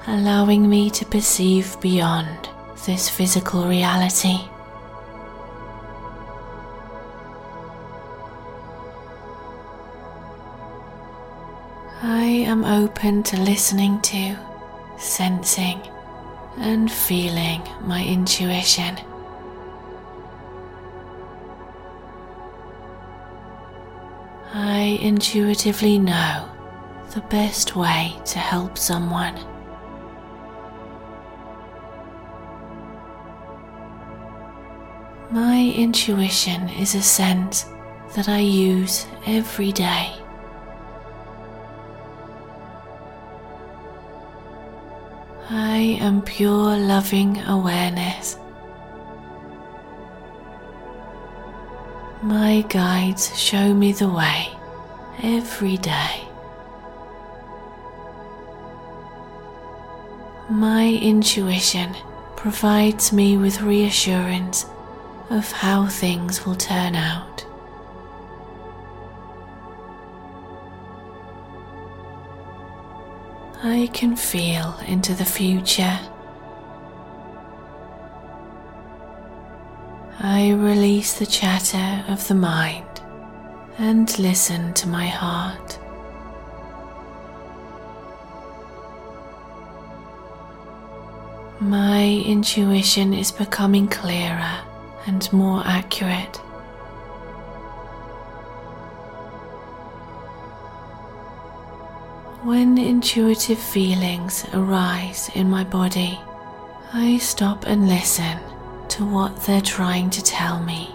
[0.07, 2.49] allowing me to perceive beyond
[2.87, 4.39] this physical reality.
[12.55, 14.37] Am open to listening to,
[14.97, 15.81] sensing,
[16.57, 18.97] and feeling my intuition.
[24.53, 26.49] I intuitively know
[27.11, 29.35] the best way to help someone.
[35.33, 37.65] My intuition is a sense
[38.15, 40.24] that I use every day.
[45.51, 48.39] I am pure loving awareness.
[52.23, 54.49] My guides show me the way
[55.23, 56.23] every day.
[60.49, 61.95] My intuition
[62.37, 64.65] provides me with reassurance
[65.29, 67.44] of how things will turn out.
[73.67, 75.99] I can feel into the future.
[80.21, 83.01] I release the chatter of the mind
[83.79, 85.79] and listen to my heart.
[91.59, 94.61] My intuition is becoming clearer
[95.07, 96.39] and more accurate.
[102.45, 106.21] When intuitive feelings arise in my body,
[106.93, 108.39] I stop and listen
[108.89, 110.95] to what they're trying to tell me.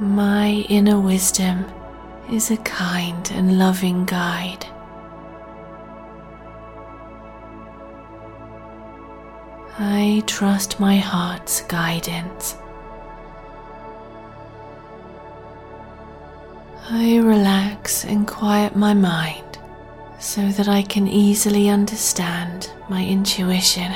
[0.00, 1.64] My inner wisdom
[2.32, 4.66] is a kind and loving guide.
[9.78, 12.56] I trust my heart's guidance.
[16.90, 19.58] I relax and quiet my mind
[20.18, 23.92] so that I can easily understand my intuition.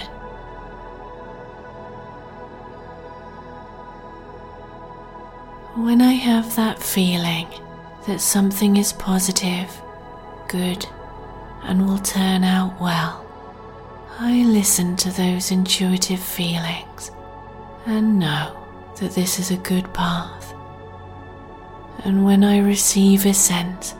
[5.74, 7.48] When I have that feeling
[8.06, 9.70] that something is positive,
[10.48, 10.84] good,
[11.62, 13.24] and will turn out well,
[14.18, 17.10] I listen to those intuitive feelings
[17.86, 18.54] and know
[19.00, 20.51] that this is a good path
[22.04, 23.94] and when I receive a sense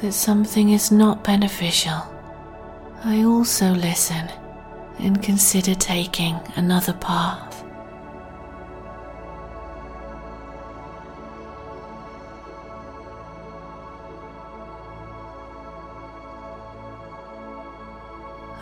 [0.00, 2.02] that something is not beneficial,
[3.04, 4.28] I also listen
[4.98, 7.64] and consider taking another path.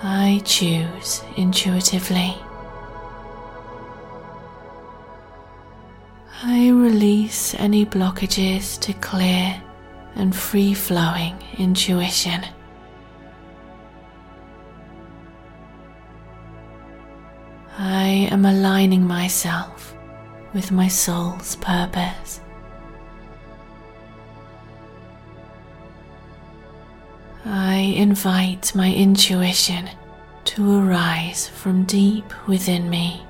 [0.01, 2.37] I choose intuitively.
[6.41, 9.61] I release any blockages to clear
[10.15, 12.45] and free flowing intuition.
[17.77, 19.97] I am aligning myself
[20.55, 22.41] with my soul's purpose.
[27.45, 29.91] I invite my intuition
[30.45, 33.28] to arise from deep within me.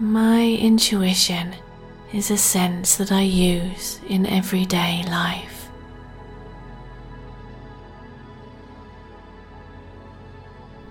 [0.00, 1.54] My intuition
[2.10, 5.68] is a sense that I use in everyday life.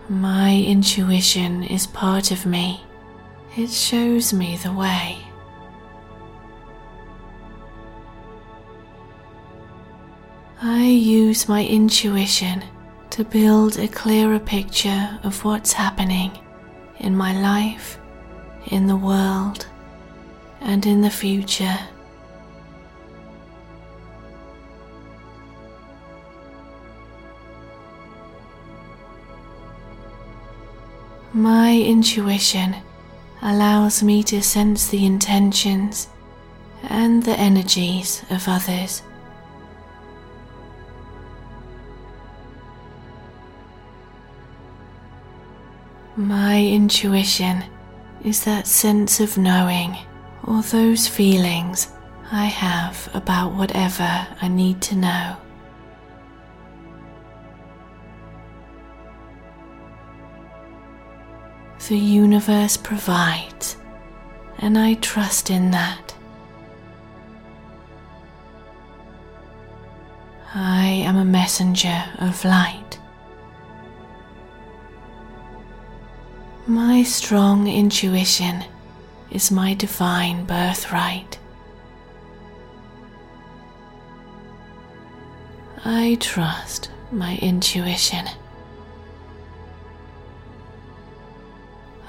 [0.07, 2.83] My intuition is part of me.
[3.57, 5.17] It shows me the way.
[10.61, 12.63] I use my intuition
[13.09, 16.37] to build a clearer picture of what's happening
[16.99, 17.98] in my life
[18.69, 19.67] in the world
[20.61, 21.79] and in the future.
[31.33, 32.75] My intuition
[33.41, 36.09] allows me to sense the intentions
[36.83, 39.03] and the energies of others.
[46.15, 47.63] My intuition
[48.23, 49.97] is that sense of knowing
[50.43, 51.89] or those feelings
[52.31, 55.37] I have about whatever I need to know.
[61.87, 63.77] The universe provides,
[64.59, 66.13] and I trust in that.
[70.53, 72.98] I am a messenger of light.
[76.69, 78.63] My strong intuition
[79.31, 81.39] is my divine birthright.
[85.83, 88.27] I trust my intuition.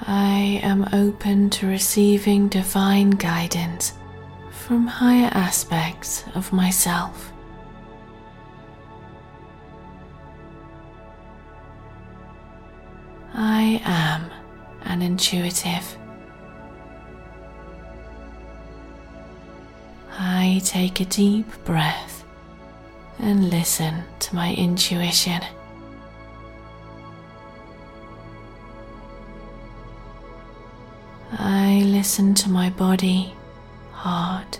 [0.01, 3.93] I am open to receiving divine guidance
[4.51, 7.33] from higher aspects of myself.
[13.33, 14.29] I am
[14.85, 15.97] and intuitive.
[20.17, 22.23] I take a deep breath
[23.19, 25.41] and listen to my intuition.
[31.33, 33.33] I listen to my body,
[33.93, 34.59] heart,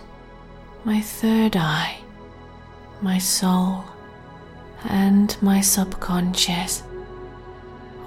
[0.84, 1.98] my third eye,
[3.00, 3.84] my soul,
[4.84, 6.82] and my subconscious,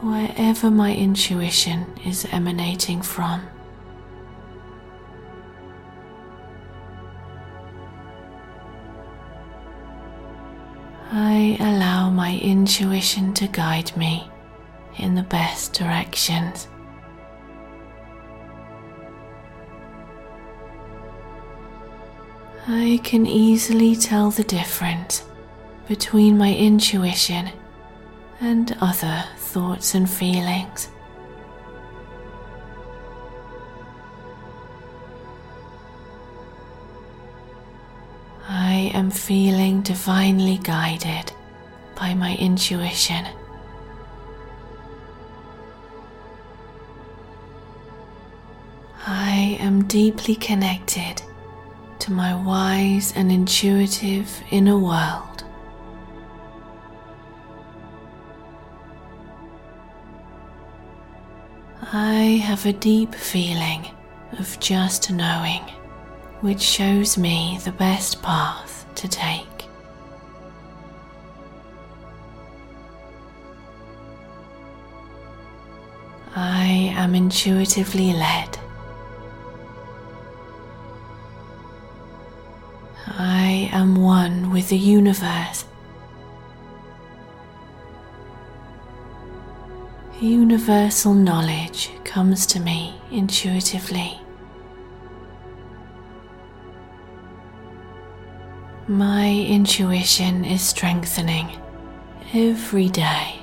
[0.06, 3.41] wherever my intuition is emanating from.
[11.12, 14.30] I allow my intuition to guide me
[14.97, 16.68] in the best directions.
[22.68, 25.24] I can easily tell the difference
[25.88, 27.49] between my intuition
[28.42, 30.90] and other thoughts and feelings.
[38.48, 41.32] I am feeling divinely guided
[41.96, 43.26] by my intuition.
[49.08, 51.22] I am deeply connected
[52.00, 55.45] to my wise and intuitive inner world.
[61.94, 63.86] I have a deep feeling
[64.40, 65.62] of just knowing
[66.42, 69.68] which shows me the best path to take.
[76.36, 78.58] I am intuitively led.
[83.08, 85.66] I am one with the universe.
[90.22, 94.18] Universal knowledge comes to me intuitively.
[98.88, 101.49] My intuition is strengthening
[102.34, 103.41] every day.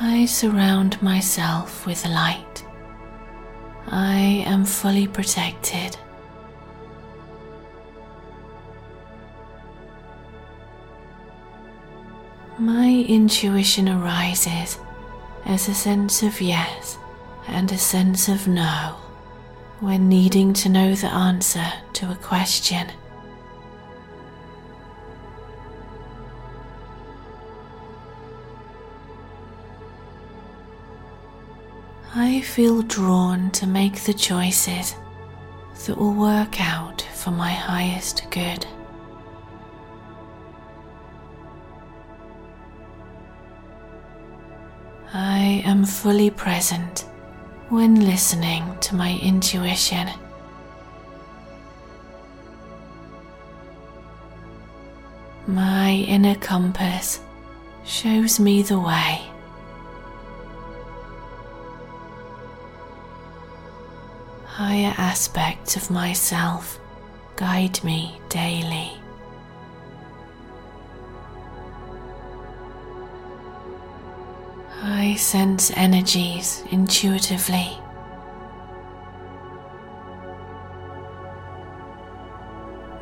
[0.00, 2.64] I surround myself with light.
[3.86, 5.96] I am fully protected.
[12.60, 14.80] My intuition arises
[15.44, 16.98] as a sense of yes
[17.46, 18.96] and a sense of no
[19.78, 22.90] when needing to know the answer to a question.
[32.12, 34.96] I feel drawn to make the choices
[35.86, 38.66] that will work out for my highest good.
[45.12, 47.06] I am fully present
[47.70, 50.08] when listening to my intuition.
[55.46, 57.20] My inner compass
[57.86, 59.22] shows me the way.
[64.44, 66.78] Higher aspects of myself
[67.36, 68.92] guide me daily.
[74.80, 77.78] I sense energies intuitively.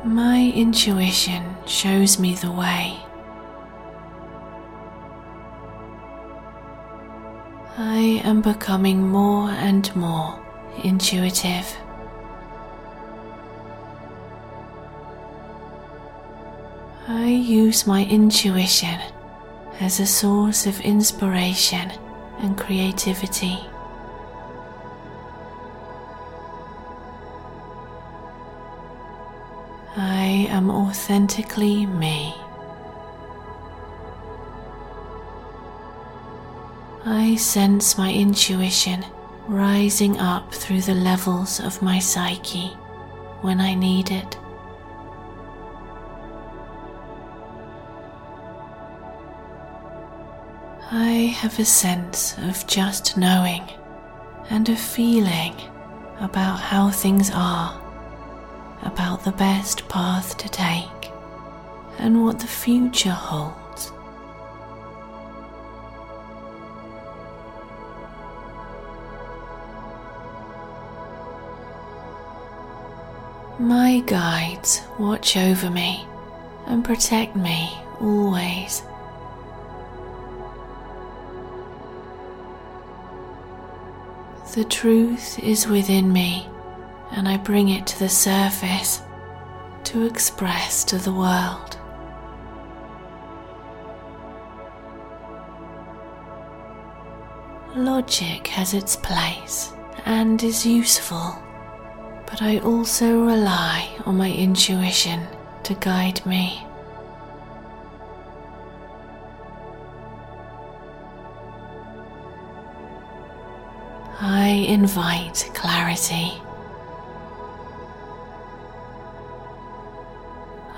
[0.03, 2.97] My intuition shows me the way.
[7.77, 10.39] I am becoming more and more
[10.83, 11.77] intuitive.
[17.07, 18.99] I use my intuition
[19.79, 21.91] as a source of inspiration
[22.39, 23.59] and creativity.
[29.95, 32.33] I am authentically me.
[37.05, 39.05] I sense my intuition
[39.47, 42.67] rising up through the levels of my psyche
[43.41, 44.37] when I need it.
[51.17, 53.63] I have a sense of just knowing
[54.51, 55.55] and a feeling
[56.19, 57.73] about how things are,
[58.83, 61.11] about the best path to take,
[61.97, 63.91] and what the future holds.
[73.57, 76.05] My guides watch over me
[76.67, 78.83] and protect me always.
[84.57, 86.49] The truth is within me,
[87.11, 89.03] and I bring it to the surface
[89.83, 91.77] to express to the world.
[97.75, 99.73] Logic has its place
[100.07, 101.37] and is useful,
[102.25, 105.27] but I also rely on my intuition
[105.65, 106.66] to guide me.
[114.19, 116.41] I invite clarity.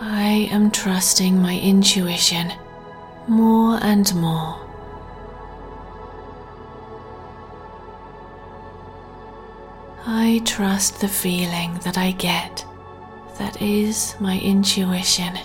[0.01, 2.51] I am trusting my intuition
[3.27, 4.65] more and more.
[10.05, 12.65] I trust the feeling that I get,
[13.37, 15.37] that is my intuition.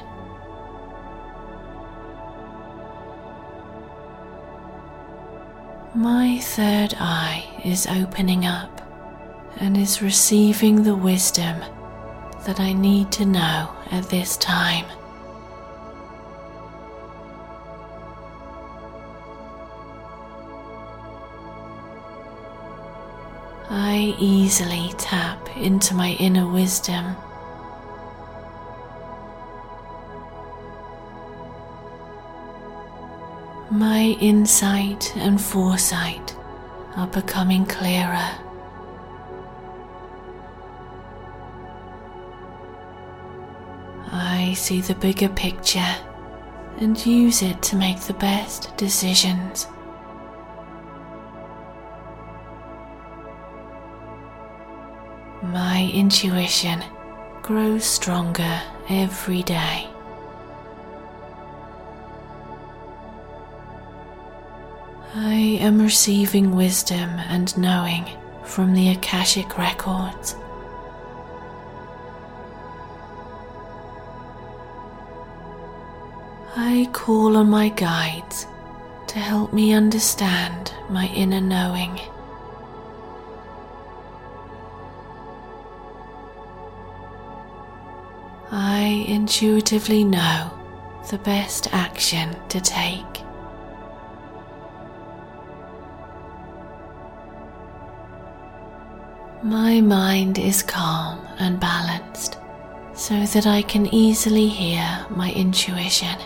[5.96, 8.80] My third eye is opening up
[9.58, 11.60] and is receiving the wisdom
[12.46, 14.86] that I need to know at this time.
[23.70, 27.14] I easily tap into my inner wisdom.
[33.74, 36.36] My insight and foresight
[36.94, 38.30] are becoming clearer.
[44.12, 45.96] I see the bigger picture
[46.78, 49.66] and use it to make the best decisions.
[55.42, 56.80] My intuition
[57.42, 59.93] grows stronger every day.
[65.16, 68.05] I am receiving wisdom and knowing
[68.43, 70.35] from the Akashic records.
[76.57, 78.49] I call on my guides
[79.07, 82.01] to help me understand my inner knowing.
[88.51, 90.51] I intuitively know
[91.09, 93.14] the best action to take.
[99.44, 102.38] My mind is calm and balanced
[102.94, 106.16] so that I can easily hear my intuition.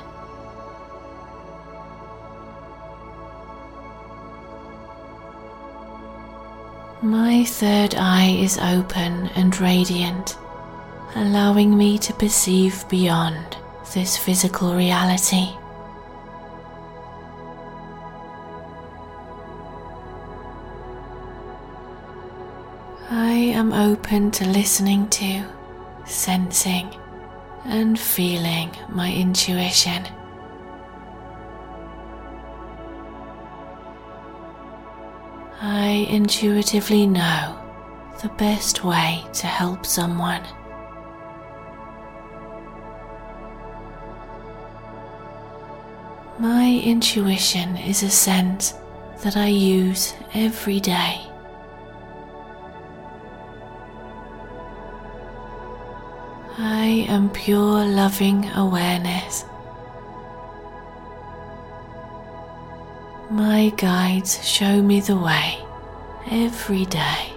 [7.02, 10.38] My third eye is open and radiant,
[11.16, 13.56] allowing me to perceive beyond
[13.94, 15.48] this physical reality.
[23.68, 25.44] Am open to listening to,
[26.06, 26.88] sensing,
[27.64, 30.06] and feeling my intuition.
[35.60, 37.58] I intuitively know
[38.22, 40.42] the best way to help someone.
[46.38, 48.72] My intuition is a sense
[49.22, 51.27] that I use every day.
[56.60, 59.44] I am pure loving awareness.
[63.30, 65.58] My guides show me the way
[66.28, 67.32] every day.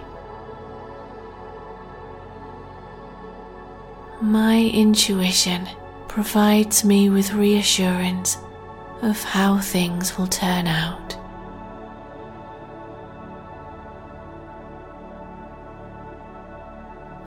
[4.20, 5.68] My intuition
[6.08, 8.38] provides me with reassurance
[9.02, 11.01] of how things will turn out.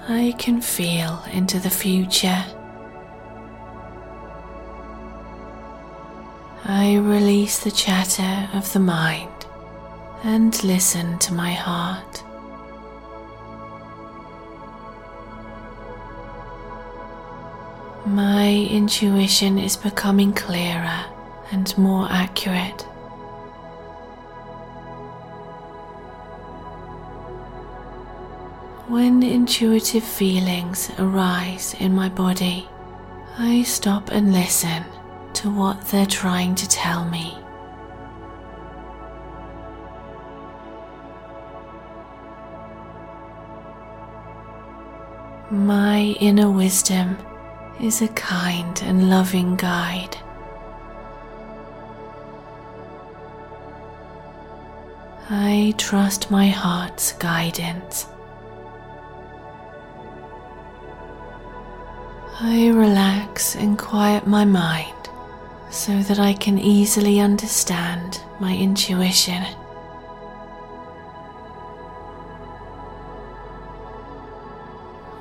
[0.07, 2.45] I can feel into the future.
[6.63, 9.47] I release the chatter of the mind
[10.23, 12.23] and listen to my heart.
[18.05, 21.05] My intuition is becoming clearer
[21.51, 22.85] and more accurate.
[28.87, 32.69] When intuitive feelings arise in my body,
[33.35, 34.85] I stop and listen
[35.33, 37.35] to what they're trying to tell me.
[45.49, 47.17] My inner wisdom
[47.81, 50.15] is a kind and loving guide.
[55.31, 58.05] I trust my heart's guidance.
[62.37, 65.09] I relax and quiet my mind
[65.69, 69.41] so that I can easily understand my intuition.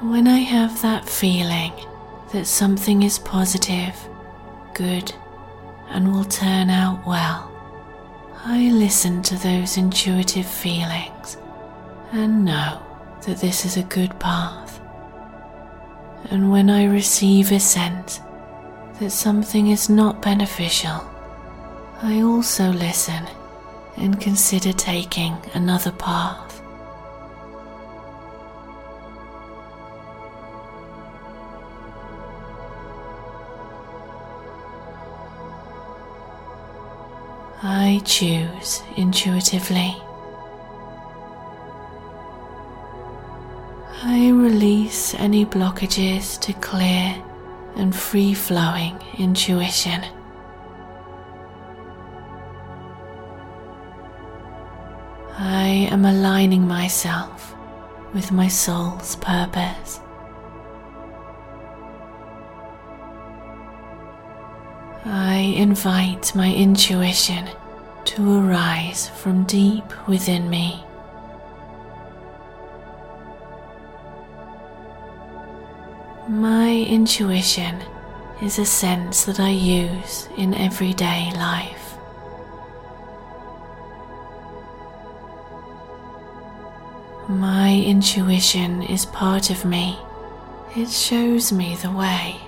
[0.00, 1.72] When I have that feeling
[2.32, 3.96] that something is positive,
[4.74, 5.14] good,
[5.90, 7.48] and will turn out well,
[8.44, 11.36] I listen to those intuitive feelings
[12.10, 12.82] and know
[13.24, 14.63] that this is a good path.
[16.30, 18.20] And when I receive a sense
[18.98, 21.04] that something is not beneficial,
[22.02, 23.24] I also listen
[23.96, 26.62] and consider taking another path.
[37.62, 40.03] I choose intuitively.
[44.06, 47.24] I release any blockages to clear
[47.74, 50.04] and free flowing intuition.
[55.38, 57.56] I am aligning myself
[58.12, 60.00] with my soul's purpose.
[65.06, 67.48] I invite my intuition
[68.04, 70.84] to arise from deep within me.
[76.34, 77.80] My intuition
[78.42, 81.94] is a sense that I use in everyday life.
[87.28, 89.96] My intuition is part of me.
[90.74, 92.40] It shows me the way.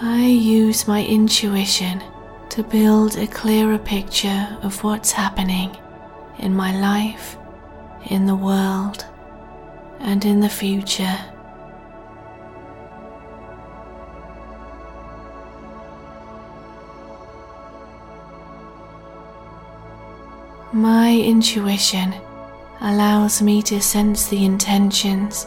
[0.00, 2.04] I use my intuition
[2.50, 5.76] to build a clearer picture of what's happening
[6.38, 7.36] in my life,
[8.10, 9.06] in the world,
[10.00, 11.18] and in the future.
[20.72, 22.14] My intuition
[22.80, 25.46] allows me to sense the intentions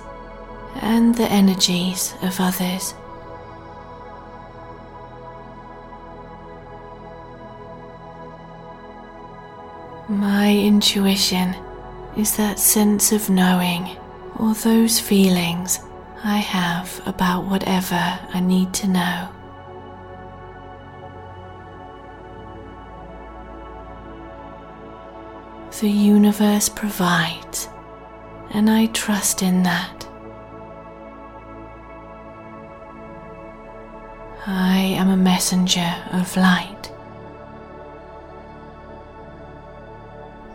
[0.81, 2.93] and the energies of others.
[10.07, 11.55] My intuition
[12.17, 13.95] is that sense of knowing
[14.37, 15.79] or those feelings
[16.23, 19.29] I have about whatever I need to know.
[25.79, 27.69] The universe provides,
[28.49, 30.07] and I trust in that.
[34.47, 36.91] I am a messenger of light.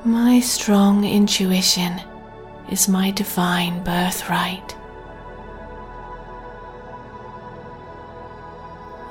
[0.05, 2.01] My strong intuition
[2.69, 4.75] is my divine birthright.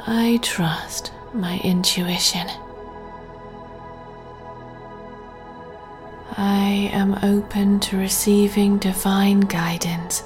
[0.05, 2.45] I trust my intuition.
[6.37, 10.23] I am open to receiving divine guidance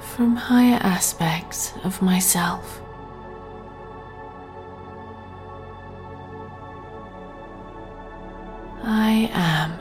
[0.00, 2.82] from higher aspects of myself.
[8.82, 9.79] I am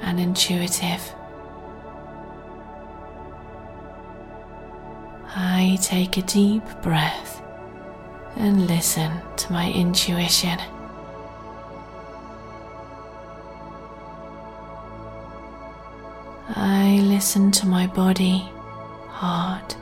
[0.00, 1.14] an intuitive.
[5.34, 7.42] I take a deep breath
[8.36, 10.58] and listen to my intuition.
[16.50, 18.48] I listen to my body,
[19.08, 19.76] heart,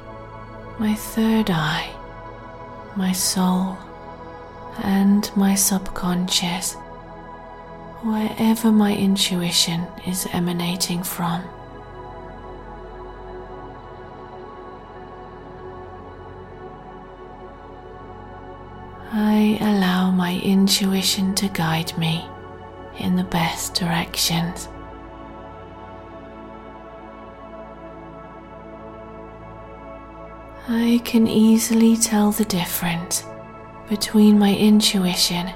[0.78, 1.90] my third eye,
[2.96, 3.78] my soul,
[4.82, 6.76] and my subconscious,
[8.02, 11.42] wherever my intuition is emanating from.
[19.12, 22.28] I allow my intuition to guide me
[22.98, 24.68] in the best directions.
[30.68, 33.24] I can easily tell the difference
[33.88, 35.50] between my intuition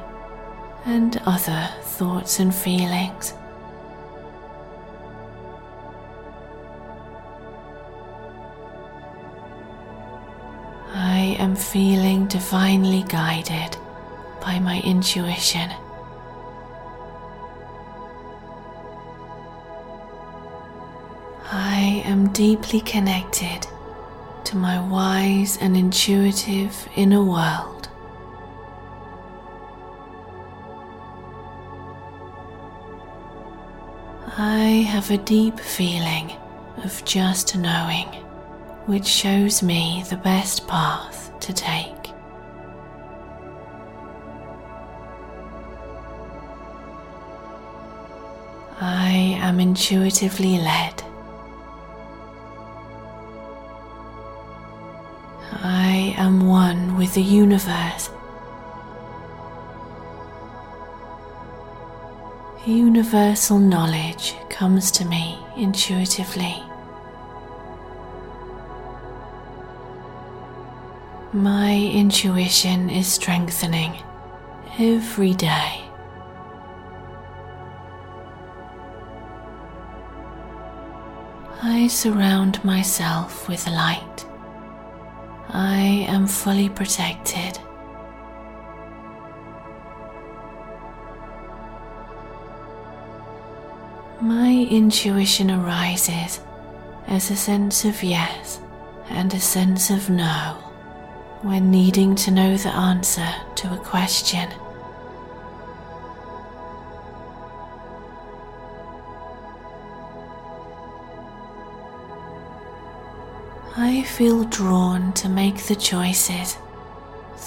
[0.87, 1.69] and other
[2.01, 3.35] thoughts and feelings.
[10.95, 13.77] I am feeling divinely guided
[14.41, 15.71] by my intuition.
[21.53, 23.67] I am deeply connected
[24.45, 27.80] to my wise and intuitive inner world.
[34.43, 36.33] I have a deep feeling
[36.83, 38.07] of just knowing,
[38.87, 42.15] which shows me the best path to take.
[48.81, 51.03] I am intuitively led.
[55.63, 58.09] I am one with the universe.
[62.67, 66.63] Universal knowledge comes to me intuitively.
[71.33, 73.95] My intuition is strengthening
[74.79, 75.81] every day.
[81.63, 84.27] I surround myself with light.
[85.49, 87.59] I am fully protected.
[94.71, 96.41] Intuition arises
[97.09, 98.61] as a sense of yes
[99.09, 100.57] and a sense of no
[101.43, 104.49] when needing to know the answer to a question.
[113.77, 116.57] I feel drawn to make the choices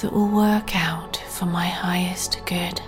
[0.02, 2.82] that will work out for my highest good.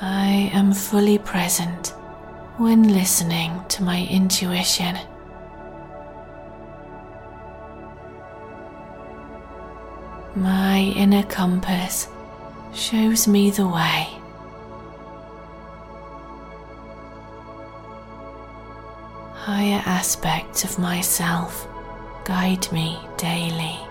[0.00, 1.94] I am fully present
[2.58, 4.98] when listening to my intuition.
[10.34, 12.08] My inner compass
[12.74, 14.08] shows me the way.
[19.32, 21.66] Higher aspects of myself
[22.24, 23.85] guide me daily.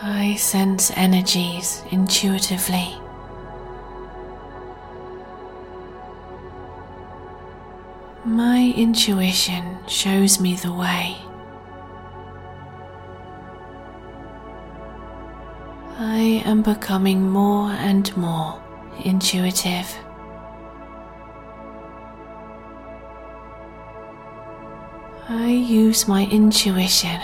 [0.00, 2.94] I sense energies intuitively.
[8.24, 11.16] My intuition shows me the way.
[15.98, 18.62] I am becoming more and more
[19.04, 19.92] intuitive.
[25.28, 27.20] I use my intuition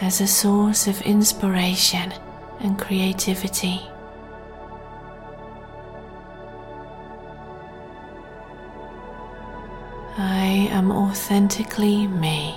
[0.00, 2.12] as a source of inspiration
[2.60, 3.80] and creativity.
[10.16, 12.56] I am authentically me.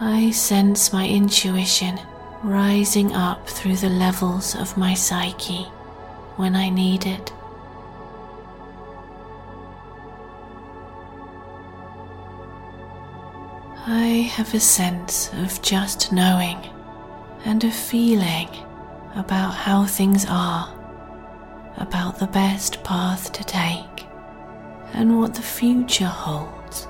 [0.00, 1.98] I sense my intuition
[2.42, 5.64] rising up through the levels of my psyche
[6.36, 7.32] when I need it.
[13.84, 16.56] I have a sense of just knowing
[17.44, 18.48] and a feeling
[19.16, 20.72] about how things are,
[21.78, 24.06] about the best path to take,
[24.92, 26.86] and what the future holds.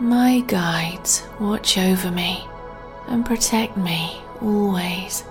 [0.00, 2.42] My guides watch over me
[3.06, 5.24] and protect me always.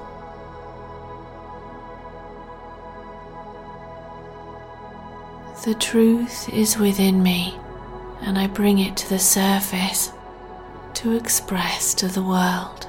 [5.64, 7.58] The truth is within me,
[8.22, 10.12] and I bring it to the surface
[10.94, 12.88] to express to the world.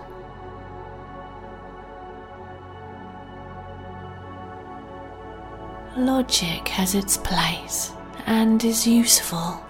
[5.96, 7.92] Logic has its place
[8.26, 9.60] and is useful,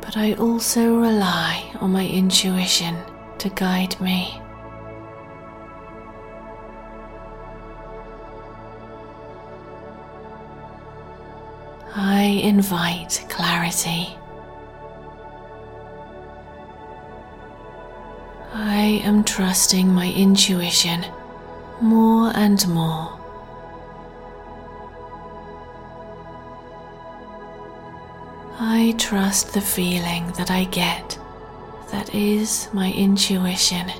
[0.00, 2.96] but I also rely on my intuition
[3.38, 4.41] to guide me.
[12.22, 14.16] I invite clarity.
[18.54, 21.04] I am trusting my intuition
[21.80, 23.18] more and more.
[28.60, 31.18] I trust the feeling that I get
[31.90, 33.90] that is my intuition.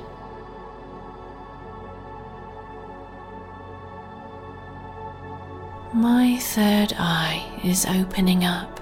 [5.93, 8.79] My third eye is opening up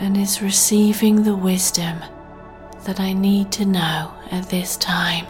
[0.00, 2.00] and is receiving the wisdom
[2.82, 5.26] that I need to know at this time.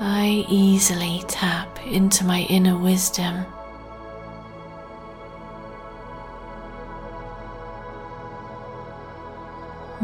[0.00, 3.44] I easily tap into my inner wisdom.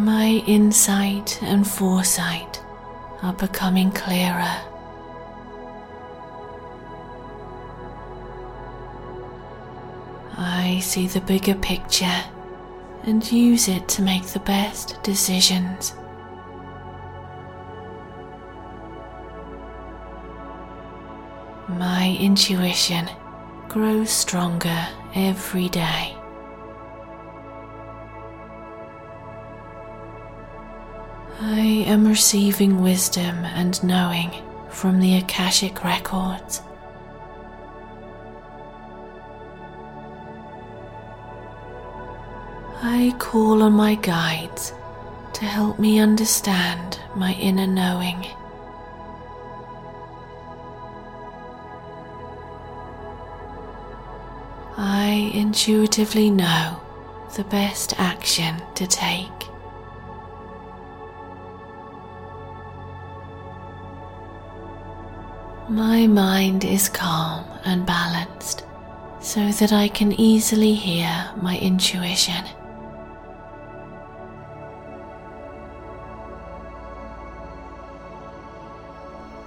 [0.01, 2.63] My insight and foresight
[3.21, 4.57] are becoming clearer.
[10.39, 12.25] I see the bigger picture
[13.03, 15.93] and use it to make the best decisions.
[21.69, 23.11] My intuition
[23.69, 26.20] grows stronger every day.
[31.43, 34.31] I am receiving wisdom and knowing
[34.69, 36.61] from the Akashic records.
[42.83, 44.75] I call on my guides
[45.33, 48.27] to help me understand my inner knowing.
[54.77, 56.83] I intuitively know
[57.35, 59.50] the best action to take.
[65.71, 68.65] My mind is calm and balanced
[69.21, 72.45] so that I can easily hear my intuition.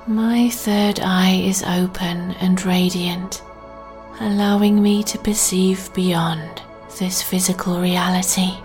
[0.08, 3.44] My third eye is open and radiant,
[4.22, 6.62] allowing me to perceive beyond
[7.00, 8.63] this physical reality.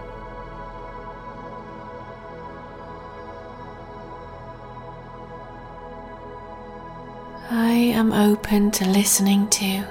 [7.50, 9.82] I am open to listening to,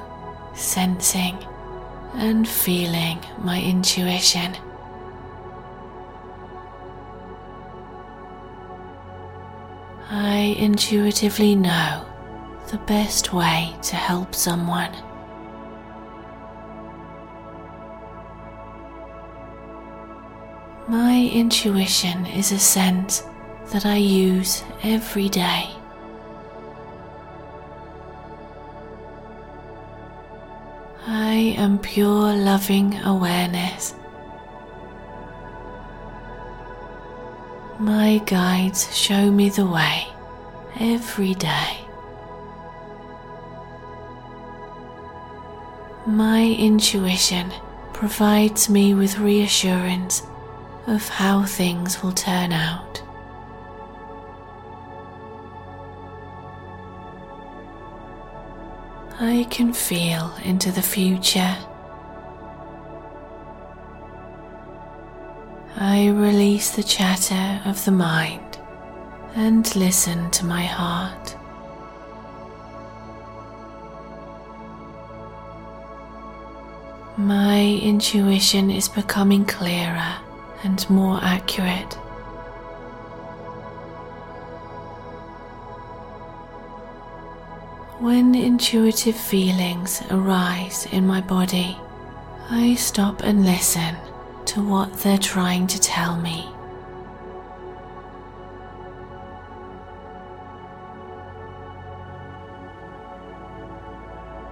[0.54, 1.40] sensing,
[2.14, 4.56] and feeling my intuition.
[10.12, 12.06] I intuitively know
[12.70, 14.92] the best way to help someone.
[20.88, 23.24] My intuition is a sense
[23.72, 25.77] that I use every day.
[31.10, 33.96] I am pure loving awareness.
[37.80, 40.06] My guides show me the way
[40.82, 41.78] every day.
[46.06, 47.54] My intuition
[47.94, 50.24] provides me with reassurance
[50.88, 53.02] of how things will turn out.
[59.20, 61.58] I can feel into the future.
[65.76, 68.60] I release the chatter of the mind
[69.34, 71.36] and listen to my heart.
[77.18, 80.18] My intuition is becoming clearer
[80.64, 81.98] and more accurate.
[88.00, 91.76] When intuitive feelings arise in my body,
[92.48, 93.96] I stop and listen
[94.46, 96.48] to what they're trying to tell me.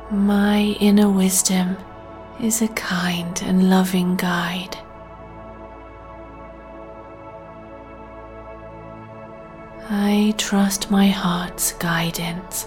[0.09, 1.77] My inner wisdom
[2.41, 4.75] is a kind and loving guide.
[9.87, 12.65] I trust my heart's guidance.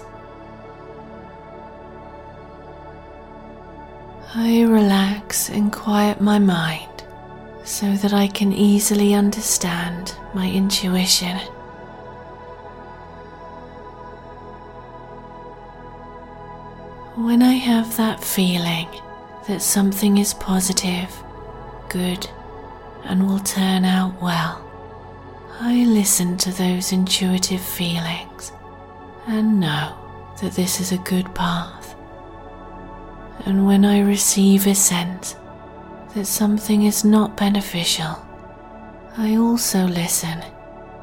[4.35, 7.03] I relax and quiet my mind
[7.63, 11.35] so that I can easily understand my intuition.
[17.15, 18.87] When I have that feeling
[19.47, 21.11] that something is positive,
[21.89, 22.29] good,
[23.05, 24.63] and will turn out well,
[25.59, 28.51] I listen to those intuitive feelings
[29.25, 29.95] and know
[30.39, 31.78] that this is a good path.
[33.45, 35.35] And when I receive a sense
[36.13, 38.17] that something is not beneficial,
[39.17, 40.43] I also listen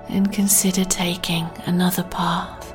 [0.08, 2.74] and consider taking another path.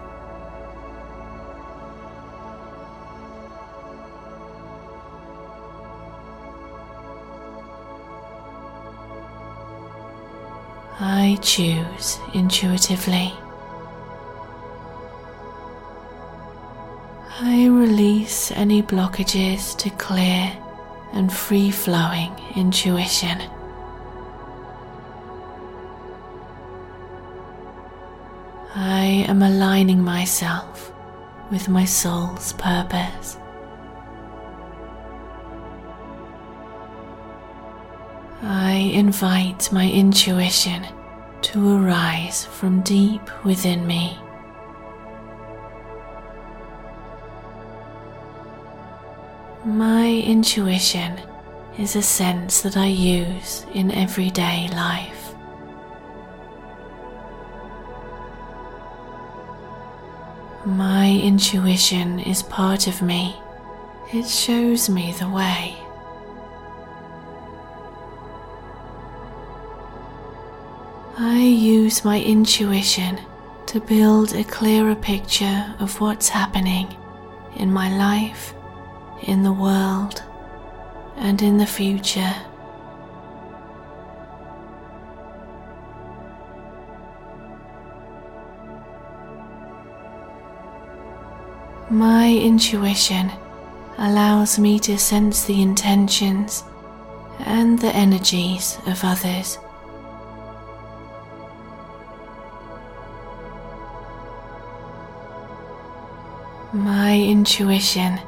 [10.99, 13.33] I choose intuitively.
[17.43, 20.55] I release any blockages to clear
[21.11, 23.41] and free flowing intuition.
[28.75, 30.93] I am aligning myself
[31.49, 33.37] with my soul's purpose.
[38.43, 40.85] I invite my intuition
[41.41, 44.20] to arise from deep within me.
[49.63, 51.21] My intuition
[51.77, 55.35] is a sense that I use in everyday life.
[60.65, 63.35] My intuition is part of me.
[64.11, 65.77] It shows me the way.
[71.19, 73.19] I use my intuition
[73.67, 76.97] to build a clearer picture of what's happening
[77.57, 78.55] in my life,
[79.23, 80.23] in the world,
[81.17, 82.33] and in the future.
[91.89, 93.31] My intuition
[93.97, 96.63] allows me to sense the intentions
[97.39, 99.57] and the energies of others.
[106.73, 108.19] My intuition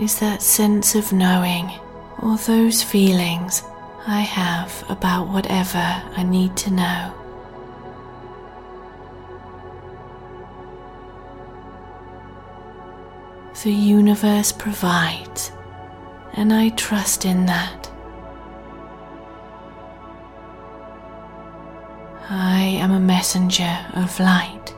[0.00, 1.70] is that sense of knowing
[2.20, 3.62] or those feelings
[4.06, 7.14] I have about whatever I need to know.
[13.62, 15.52] The universe provides,
[16.32, 17.90] and I trust in that.
[22.30, 24.74] I am a messenger of light.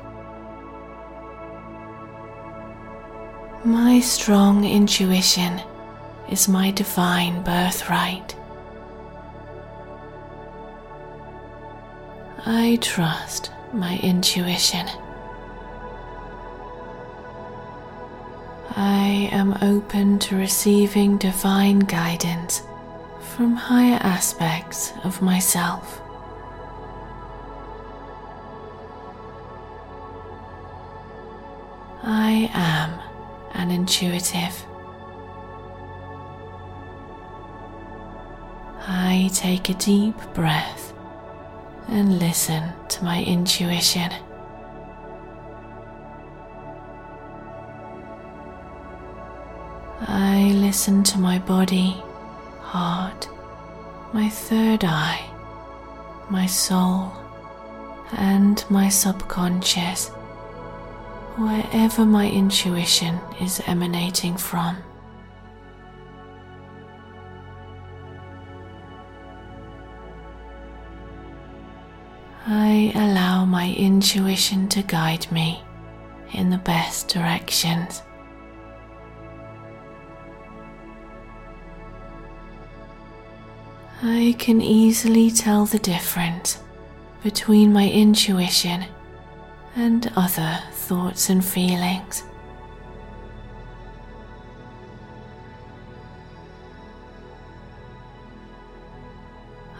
[3.72, 5.58] My strong intuition
[6.28, 8.36] is my divine birthright.
[12.44, 14.86] I trust my intuition.
[18.76, 22.60] I am open to receiving divine guidance
[23.20, 26.02] from higher aspects of myself.
[32.02, 33.01] I am
[33.54, 34.64] an intuitive.
[38.86, 40.92] I take a deep breath
[41.88, 44.10] and listen to my intuition.
[50.08, 52.02] I listen to my body,
[52.60, 53.28] heart,
[54.12, 55.24] my third eye,
[56.28, 57.12] my soul,
[58.12, 60.10] and my subconscious,
[61.36, 64.76] wherever my intuition is emanating from.
[72.46, 75.62] I allow my intuition to guide me
[76.32, 78.02] in the best directions.
[84.02, 86.58] I can easily tell the difference
[87.22, 88.84] between my intuition
[89.76, 92.24] and other thoughts and feelings.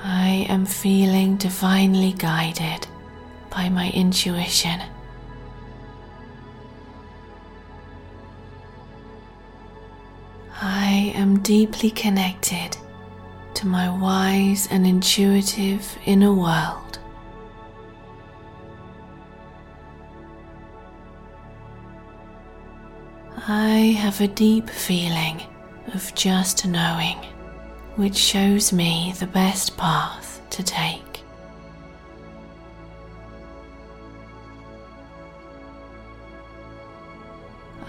[0.05, 2.87] I am feeling divinely guided
[3.51, 4.81] by my intuition.
[10.61, 12.77] I am deeply connected
[13.55, 16.99] to my wise and intuitive inner world.
[23.49, 25.43] I have a deep feeling
[25.95, 27.19] of just knowing,
[27.97, 31.25] which shows me the best path to take.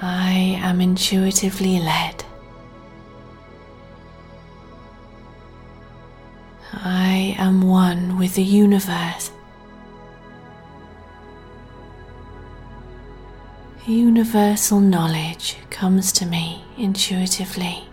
[0.01, 2.25] I am intuitively led.
[6.73, 9.29] I am one with the universe.
[13.85, 17.83] Universal knowledge comes to me intuitively.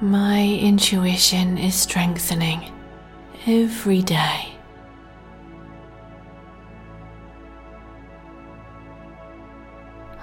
[0.00, 2.72] My intuition is strengthening
[3.46, 4.56] every day.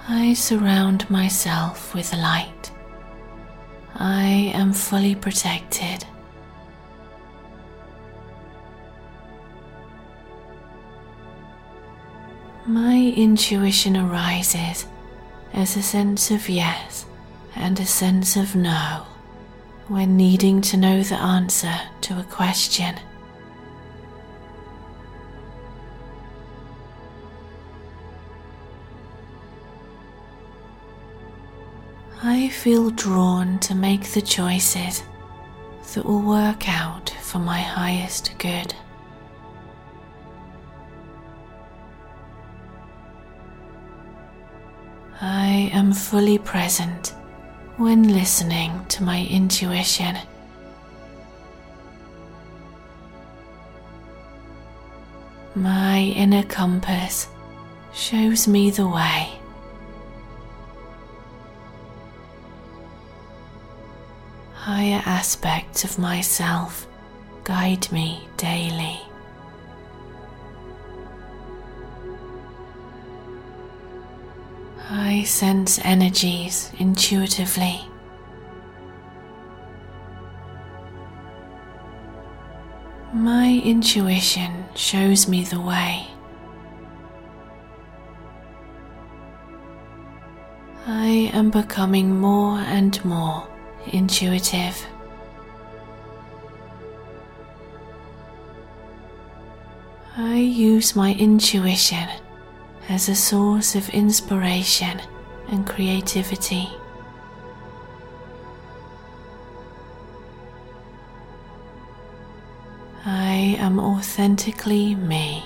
[0.08, 2.70] I surround myself with light.
[3.94, 6.04] I am fully protected.
[12.68, 14.84] My intuition arises
[15.54, 17.06] as a sense of yes
[17.56, 19.06] and a sense of no
[19.86, 21.72] when needing to know the answer
[22.02, 22.94] to a question.
[32.22, 35.04] I feel drawn to make the choices
[35.94, 38.74] that will work out for my highest good.
[45.20, 47.08] I am fully present
[47.76, 50.16] when listening to my intuition.
[55.56, 57.26] My inner compass
[57.92, 59.32] shows me the way.
[64.54, 66.86] Higher aspects of myself
[67.42, 69.07] guide me daily.
[75.10, 77.80] I sense energies intuitively.
[83.14, 86.06] My intuition shows me the way.
[90.86, 93.48] I am becoming more and more
[93.86, 94.76] intuitive.
[100.18, 102.10] I use my intuition
[102.88, 105.00] as a source of inspiration
[105.48, 106.68] and creativity.
[113.04, 115.44] I am authentically me.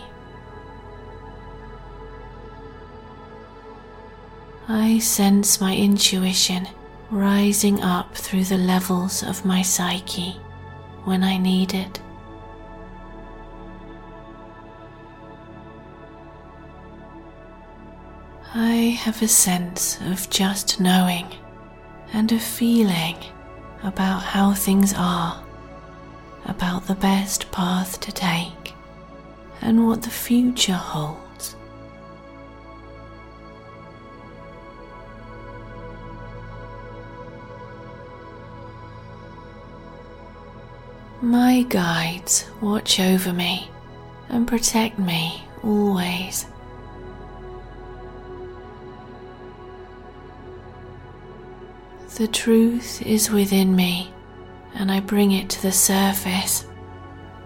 [4.69, 6.69] I sense my intuition
[7.11, 10.33] rising up through the levels of my psyche
[11.05, 12.01] when I need it.
[19.03, 21.27] Have a sense of just knowing
[22.13, 23.17] and a feeling
[23.83, 25.43] about how things are,
[26.45, 28.75] about the best path to take,
[29.61, 31.57] and what the future holds.
[41.21, 43.69] My guides watch over me
[44.29, 46.47] and protect me always.
[52.17, 54.13] The truth is within me,
[54.75, 56.67] and I bring it to the surface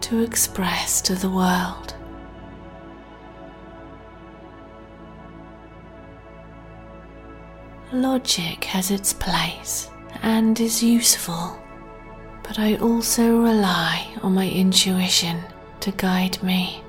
[0.01, 1.95] to express to the world.
[7.93, 9.89] Logic has its place
[10.23, 11.57] and is useful,
[12.43, 15.45] but I also rely on my intuition
[15.79, 16.83] to guide me.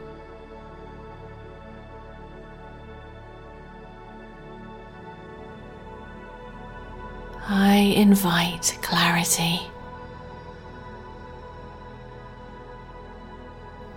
[7.50, 9.62] I invite clarity.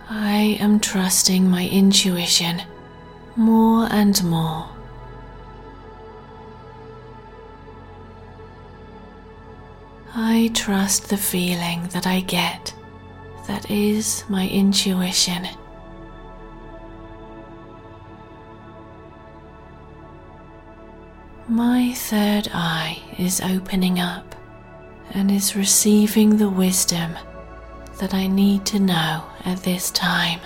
[0.08, 2.62] I am trusting my intuition
[3.34, 4.68] more and more.
[10.14, 12.72] I trust the feeling that I get,
[13.48, 15.48] that is my intuition.
[21.50, 24.36] My third eye is opening up
[25.10, 27.16] and is receiving the wisdom
[27.98, 30.38] that I need to know at this time.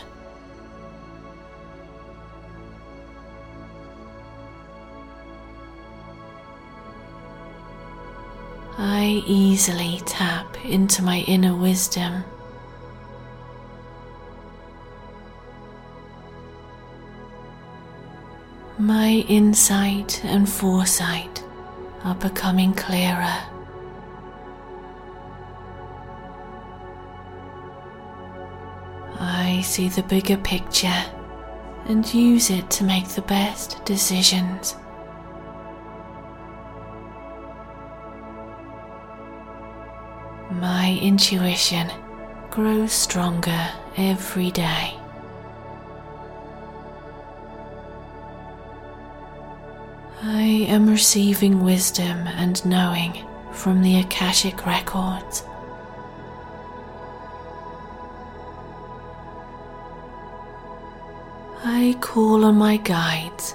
[8.78, 12.24] I easily tap into my inner wisdom.
[18.79, 21.45] My insight and foresight
[22.03, 23.39] are becoming clearer.
[29.21, 31.05] I see the bigger picture
[31.87, 34.75] and use it to make the best decisions.
[40.51, 41.93] My intuition
[42.51, 44.99] grows stronger every day.
[50.27, 50.41] I
[50.71, 55.45] am receiving wisdom and knowing from the Akashic records.
[61.63, 63.55] I call on my guides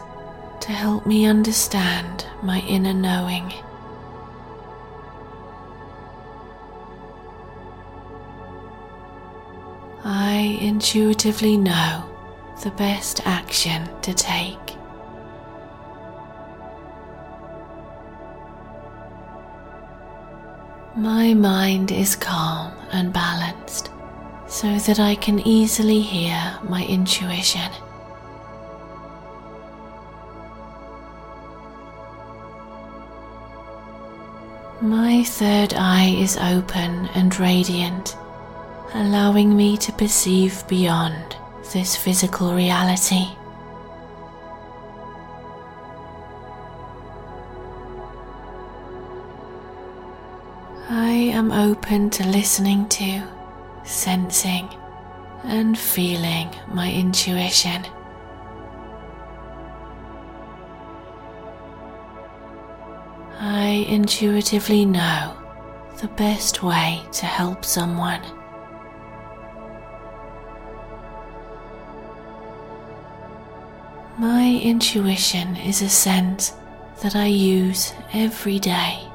[0.62, 3.52] to help me understand my inner knowing.
[10.04, 12.08] I intuitively know
[12.62, 14.69] the best action to take.
[21.00, 23.90] My mind is calm and balanced
[24.50, 27.72] so that I can easily hear my intuition.
[34.82, 38.18] My third eye is open and radiant,
[38.94, 41.38] allowing me to perceive beyond
[41.72, 43.39] this physical reality.
[51.90, 53.20] Open to listening to,
[53.84, 54.70] sensing,
[55.44, 57.84] and feeling my intuition.
[63.40, 65.36] I intuitively know
[66.00, 68.22] the best way to help someone.
[74.20, 76.54] My intuition is a sense
[77.02, 79.09] that I use every day.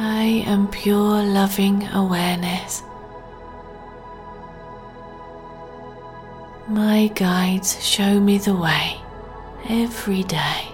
[0.00, 2.84] I am pure loving awareness.
[6.68, 9.00] My guides show me the way
[9.68, 10.68] every day.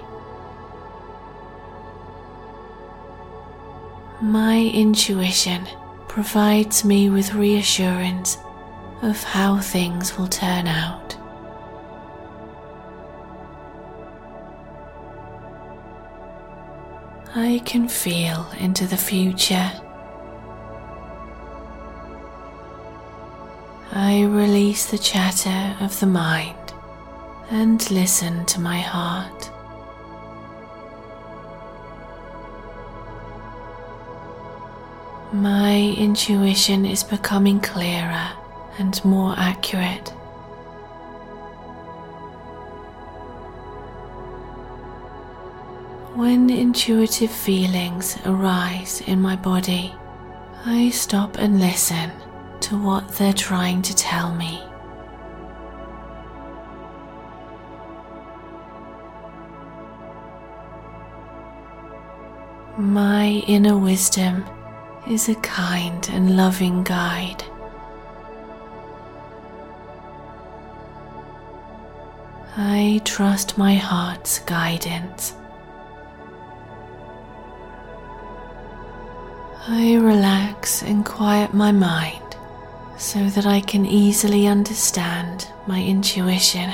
[4.21, 5.69] My intuition
[6.07, 8.37] provides me with reassurance
[9.01, 11.04] of how things will turn out.
[17.37, 19.73] I can feel into the future.
[23.91, 26.57] I release the chatter of the mind
[27.51, 29.51] and listen to my heart.
[35.33, 38.31] My intuition is becoming clearer
[38.79, 40.15] and more accurate.
[46.15, 49.93] When intuitive feelings arise in my body,
[50.65, 52.13] I stop and listen
[52.61, 54.63] to what they're trying to tell me.
[62.79, 64.45] My inner wisdom
[65.09, 67.43] is a kind and loving guide.
[72.57, 75.35] I trust my heart's guidance.
[79.67, 82.37] I relax and quiet my mind
[82.99, 86.69] so that I can easily understand my intuition.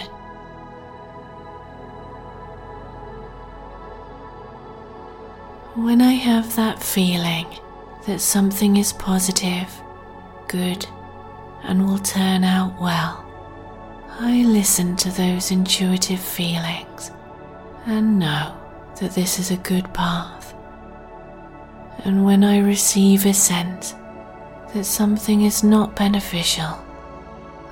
[5.77, 7.47] When I have that feeling
[8.07, 9.71] that something is positive,
[10.49, 10.85] good,
[11.63, 13.25] and will turn out well,
[14.19, 17.13] I listen to those intuitive feelings
[17.87, 18.57] and know
[19.01, 20.40] that this is a good path.
[22.05, 23.95] And when I receive a sense
[24.75, 26.79] that something is not beneficial,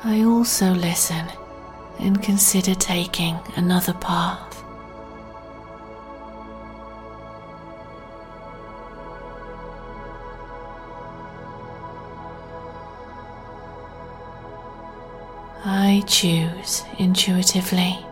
[0.05, 1.27] I also listen
[1.99, 4.63] and consider taking another path.
[15.65, 18.08] I choose intuitively.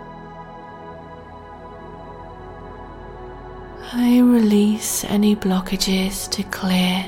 [3.92, 7.04] I release any blockages to clear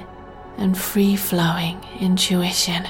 [0.59, 2.87] and free flowing intuition.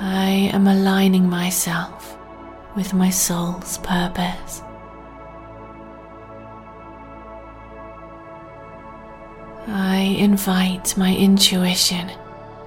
[0.00, 2.18] I am aligning myself
[2.74, 4.62] with my soul's purpose.
[9.68, 12.10] I invite my intuition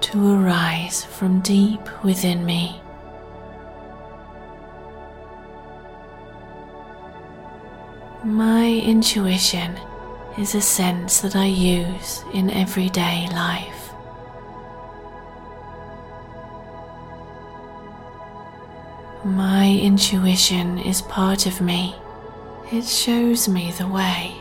[0.00, 2.81] to arise from deep within me.
[8.24, 9.76] My intuition
[10.38, 13.92] is a sense that I use in everyday life.
[19.24, 21.96] My intuition is part of me.
[22.70, 24.36] It shows me the way.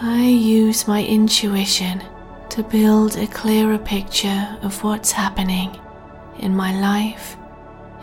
[0.00, 2.00] I use my intuition
[2.50, 5.76] to build a clearer picture of what's happening
[6.38, 7.36] in my life,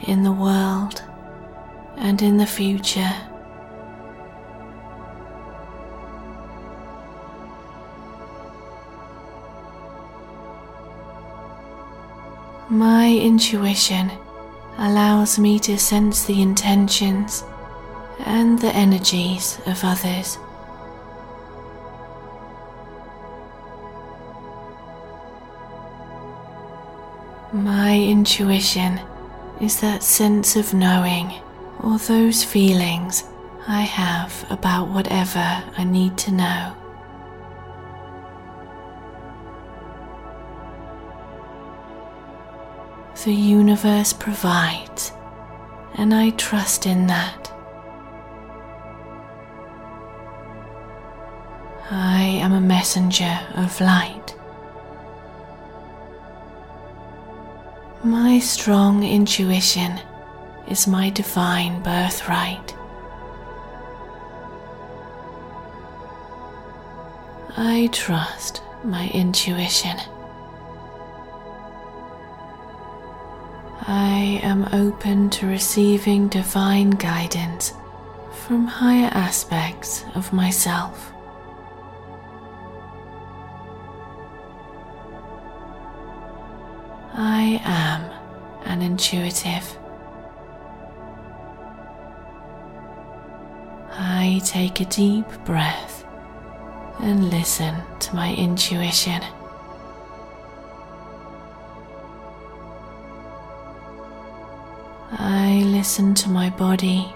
[0.07, 1.01] in the world,
[1.97, 3.13] and in the future.
[12.69, 14.11] My intuition
[14.77, 17.43] allows me to sense the intentions
[18.25, 20.37] and the energies of others.
[27.51, 28.99] My intuition
[29.63, 31.31] is that sense of knowing
[31.79, 33.23] or those feelings
[33.65, 36.75] I have about whatever I need to know.
[43.23, 45.13] The universe provides,
[45.93, 47.49] and I trust in that.
[51.89, 54.35] I am a messenger of light.
[58.05, 59.97] My strong intuition
[60.67, 62.75] is my divine birthright.
[67.55, 69.95] I trust my intuition.
[73.87, 77.71] I am open to receiving divine guidance
[78.33, 81.12] from higher aspects of myself.
[87.15, 88.01] I am
[88.65, 89.77] an intuitive.
[93.91, 96.05] I take a deep breath
[96.99, 99.21] and listen to my intuition.
[105.11, 107.13] I listen to my body,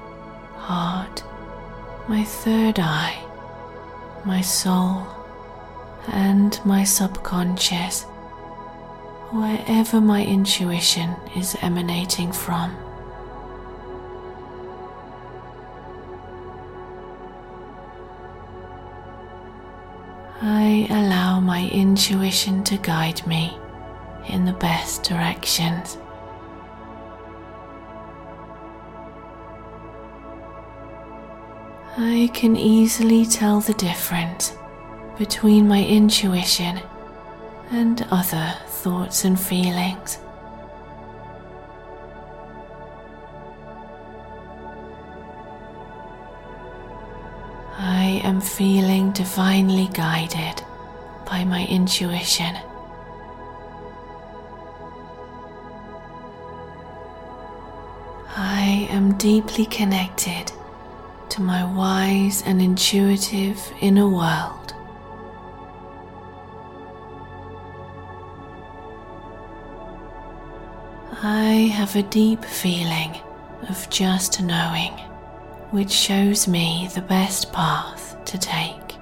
[0.58, 1.24] heart,
[2.08, 3.18] my third eye,
[4.26, 5.08] my soul,
[6.10, 8.06] and my subconscious,
[9.32, 12.76] wherever my intuition is emanating from.
[20.42, 23.58] I allow my intuition to guide me
[24.30, 25.98] in the best directions.
[31.98, 34.56] I can easily tell the difference
[35.18, 36.80] between my intuition
[37.72, 40.20] and other thoughts and feelings.
[47.80, 50.64] I am feeling divinely guided
[51.26, 52.56] by my intuition.
[58.36, 60.52] I am deeply connected
[61.30, 64.74] to my wise and intuitive inner world.
[71.30, 73.14] I have a deep feeling
[73.68, 74.94] of just knowing,
[75.72, 78.96] which shows me the best path to take.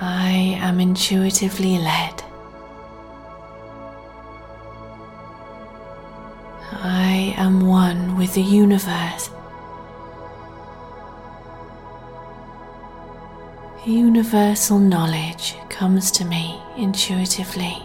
[0.00, 2.24] I am intuitively led.
[6.72, 9.30] I am one with the universe.
[13.84, 17.82] Universal knowledge comes to me intuitively.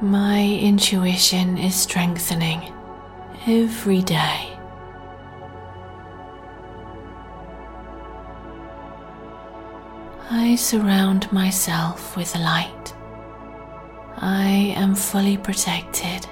[0.00, 2.72] My intuition is strengthening
[3.46, 4.58] every day.
[10.30, 12.92] I surround myself with light.
[14.16, 16.26] I am fully protected.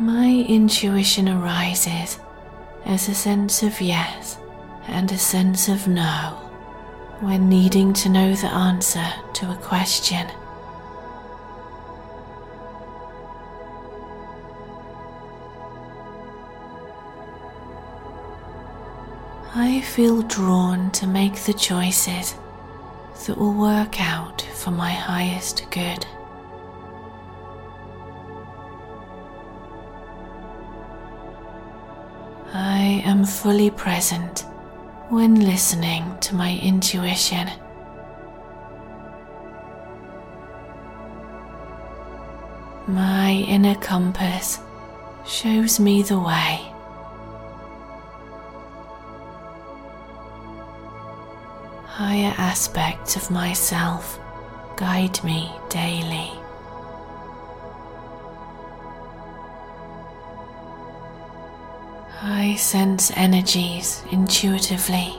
[0.00, 2.18] My intuition arises
[2.86, 4.38] as a sense of yes
[4.88, 6.38] and a sense of no
[7.20, 10.26] when needing to know the answer to a question.
[19.54, 22.36] I feel drawn to make the choices
[23.26, 26.06] that will work out for my highest good.
[32.52, 34.40] I am fully present
[35.08, 37.48] when listening to my intuition.
[42.88, 44.58] My inner compass
[45.24, 46.60] shows me the way.
[51.86, 54.18] Higher aspects of myself
[54.76, 56.39] guide me daily.
[62.22, 65.14] I sense energies intuitively.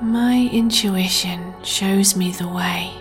[0.00, 2.92] My intuition shows me the way.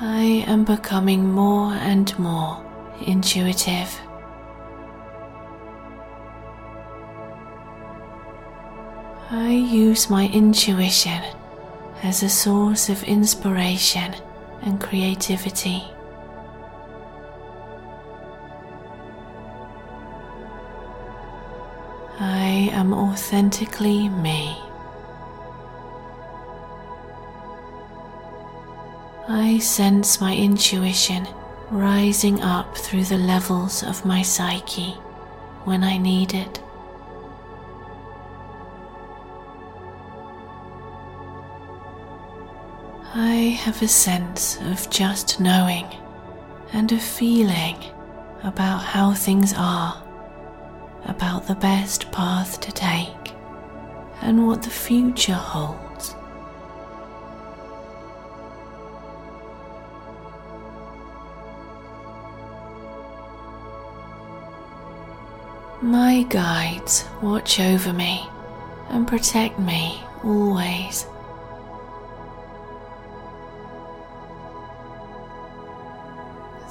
[0.00, 2.60] I am becoming more and more
[3.06, 4.00] intuitive.
[9.30, 11.22] I use my intuition
[12.02, 14.14] as a source of inspiration
[14.62, 15.84] and creativity.
[22.18, 24.56] I am authentically me.
[29.28, 31.26] I sense my intuition
[31.70, 34.92] rising up through the levels of my psyche
[35.64, 36.60] when I need it.
[43.14, 45.86] I have a sense of just knowing
[46.72, 47.76] and a feeling
[48.42, 50.02] about how things are,
[51.04, 53.34] about the best path to take,
[54.22, 56.14] and what the future holds.
[65.82, 68.26] My guides watch over me
[68.88, 71.04] and protect me always.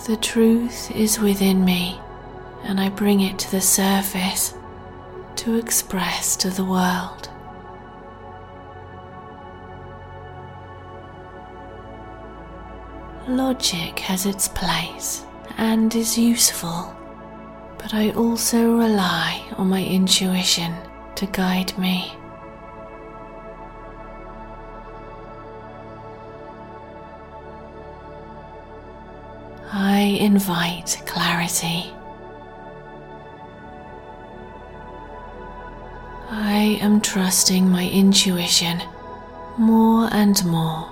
[0.07, 1.99] The truth is within me,
[2.63, 4.55] and I bring it to the surface
[5.35, 7.29] to express to the world.
[13.27, 15.23] Logic has its place
[15.57, 16.95] and is useful,
[17.77, 20.73] but I also rely on my intuition
[21.13, 22.15] to guide me.
[30.31, 31.91] Invite clarity.
[36.29, 38.81] I am trusting my intuition
[39.57, 40.89] more and more.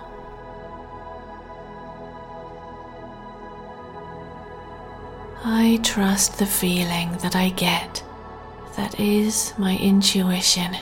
[5.46, 8.04] I trust the feeling that I get,
[8.76, 10.76] that is my intuition.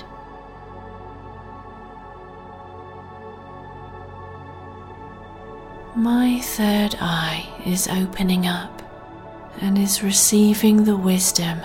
[5.96, 8.82] My third eye is opening up
[9.62, 11.60] and is receiving the wisdom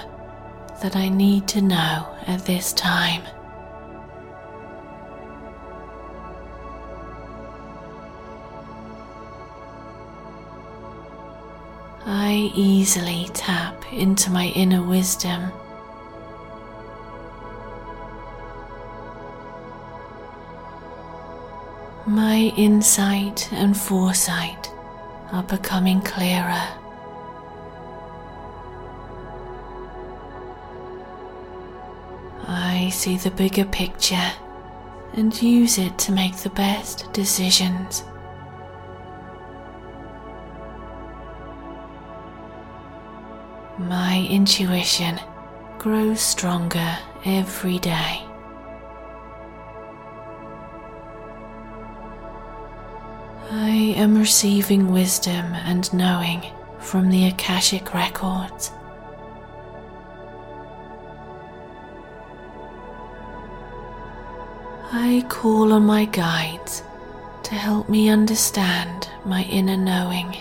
[0.82, 3.22] that I need to know at this time.
[12.04, 15.52] I easily tap into my inner wisdom.
[22.06, 24.61] My insight and foresight
[25.32, 26.68] are becoming clearer.
[32.46, 34.32] I see the bigger picture
[35.14, 38.04] and use it to make the best decisions.
[43.78, 45.18] My intuition
[45.78, 48.31] grows stronger every day.
[54.02, 56.42] Am receiving wisdom and knowing
[56.80, 58.72] from the Akashic records.
[64.92, 66.82] I call on my guides
[67.44, 70.36] to help me understand my inner knowing.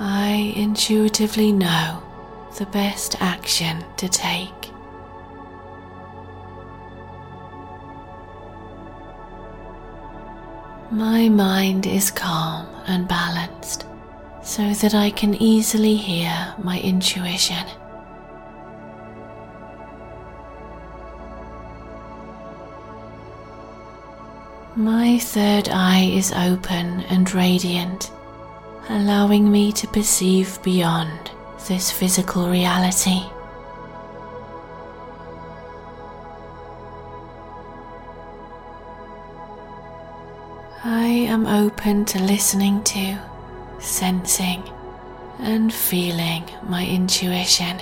[0.00, 2.02] I intuitively know
[2.58, 4.63] the best action to take.
[10.94, 13.84] My mind is calm and balanced
[14.44, 17.66] so that I can easily hear my intuition.
[24.76, 28.12] My third eye is open and radiant,
[28.88, 31.32] allowing me to perceive beyond
[31.66, 33.24] this physical reality.
[41.34, 43.18] Am open to listening to,
[43.80, 44.62] sensing,
[45.40, 47.80] and feeling my intuition.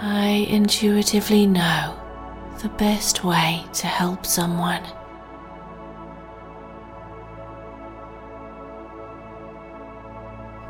[0.00, 1.94] I intuitively know
[2.62, 4.82] the best way to help someone.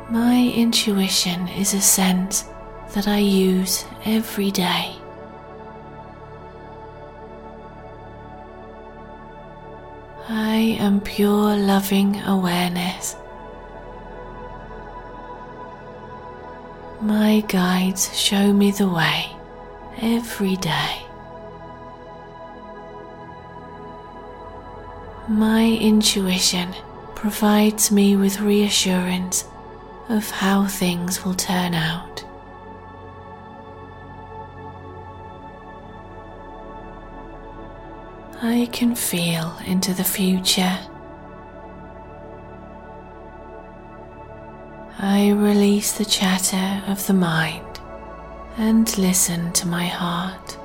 [0.09, 2.43] My intuition is a sense
[2.93, 5.00] that I use every day.
[10.29, 13.15] I am pure loving awareness.
[17.01, 19.25] My guides show me the way
[19.99, 21.01] every day.
[25.27, 26.75] My intuition
[27.15, 29.45] provides me with reassurance
[30.09, 32.10] of how things will turn out.
[38.61, 40.77] I can feel into the future.
[44.99, 47.79] I release the chatter of the mind
[48.57, 50.59] and listen to my heart.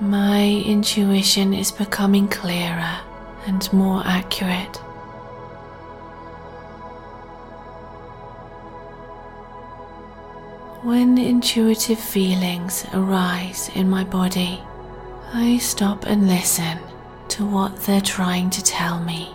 [0.00, 3.00] My intuition is becoming clearer
[3.48, 4.80] and more accurate.
[10.82, 14.60] When intuitive feelings arise in my body,
[15.32, 16.76] I stop and listen
[17.28, 19.32] to what they're trying to tell me.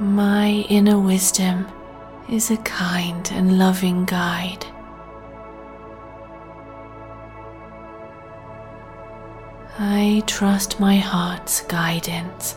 [0.00, 1.68] My inner wisdom
[2.30, 4.64] is a kind and loving guide.
[9.78, 12.56] I trust my heart's guidance.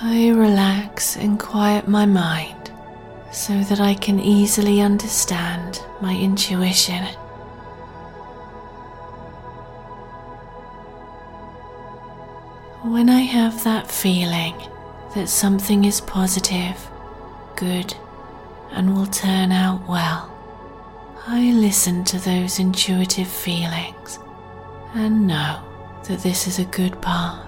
[0.00, 2.70] I relax and quiet my mind
[3.32, 7.04] so that I can easily understand my intuition.
[12.84, 14.54] When I have that feeling
[15.16, 16.88] that something is positive,
[17.56, 17.92] good,
[18.70, 20.32] and will turn out well,
[21.26, 24.20] I listen to those intuitive feelings
[24.94, 25.60] and know
[26.04, 27.47] that this is a good path.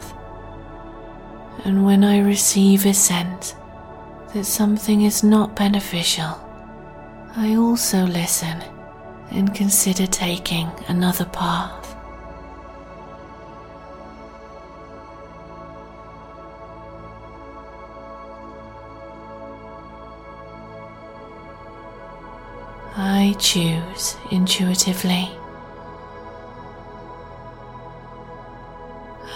[1.64, 3.54] And when I receive a sense
[4.32, 6.38] that something is not beneficial,
[7.36, 8.62] I also listen
[9.30, 11.94] and consider taking another path.
[22.96, 25.39] I choose intuitively.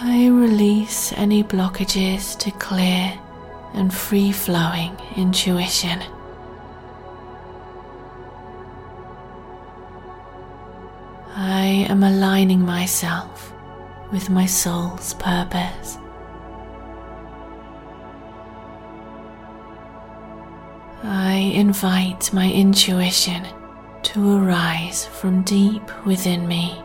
[0.00, 3.16] I release any blockages to clear
[3.74, 6.02] and free flowing intuition.
[11.36, 13.52] I am aligning myself
[14.10, 15.98] with my soul's purpose.
[21.04, 23.46] I invite my intuition
[24.02, 26.83] to arise from deep within me.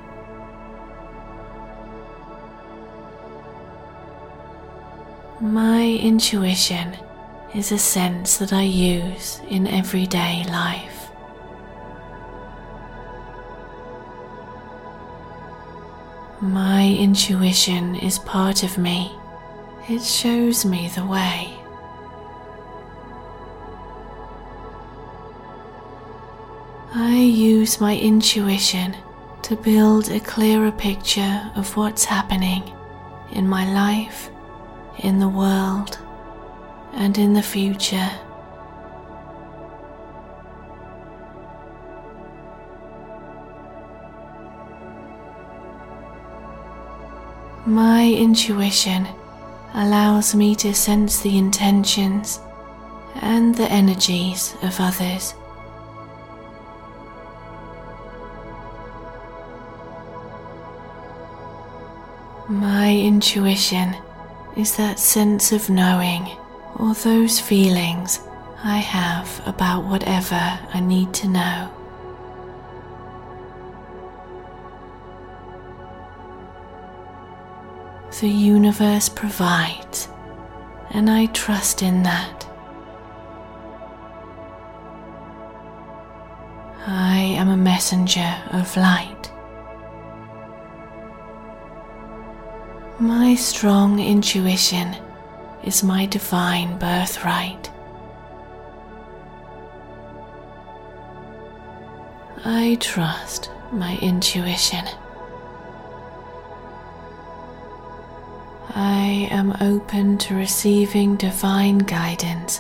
[5.42, 6.98] My intuition
[7.56, 11.12] is a sense that I use in everyday life.
[16.42, 19.14] My intuition is part of me.
[19.88, 21.54] It shows me the way.
[26.94, 28.94] I use my intuition
[29.44, 32.74] to build a clearer picture of what's happening
[33.32, 34.30] in my life,
[35.00, 35.98] in the world,
[36.94, 38.10] and in the future.
[47.66, 49.08] My intuition
[49.74, 52.40] allows me to sense the intentions
[53.22, 55.36] and the energies of others.
[62.48, 63.96] My intuition
[64.60, 66.28] is that sense of knowing
[66.76, 68.20] or those feelings
[68.62, 71.72] I have about whatever I need to know.
[78.20, 80.10] The universe provides,
[80.90, 82.46] and I trust in that.
[86.86, 89.32] I am a messenger of light.
[93.00, 94.94] My strong intuition
[95.64, 97.72] is my divine birthright.
[102.44, 104.84] I trust my intuition.
[108.76, 112.60] I am open to receiving divine guidance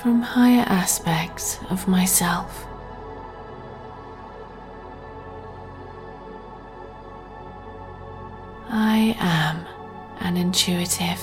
[0.00, 2.65] from higher aspects of myself.
[8.68, 9.64] I am
[10.20, 11.20] an intuitive.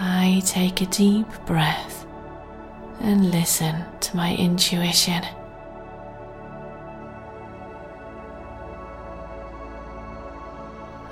[0.00, 2.06] I take a deep breath
[3.00, 5.22] and listen to my intuition.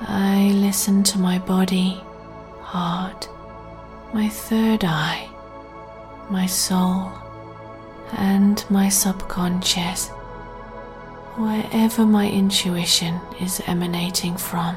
[0.03, 2.03] I listen to my body,
[2.63, 3.29] heart,
[4.15, 5.29] my third eye,
[6.31, 7.13] my soul,
[8.17, 10.11] and my subconscious
[11.41, 14.77] wherever my intuition is emanating from.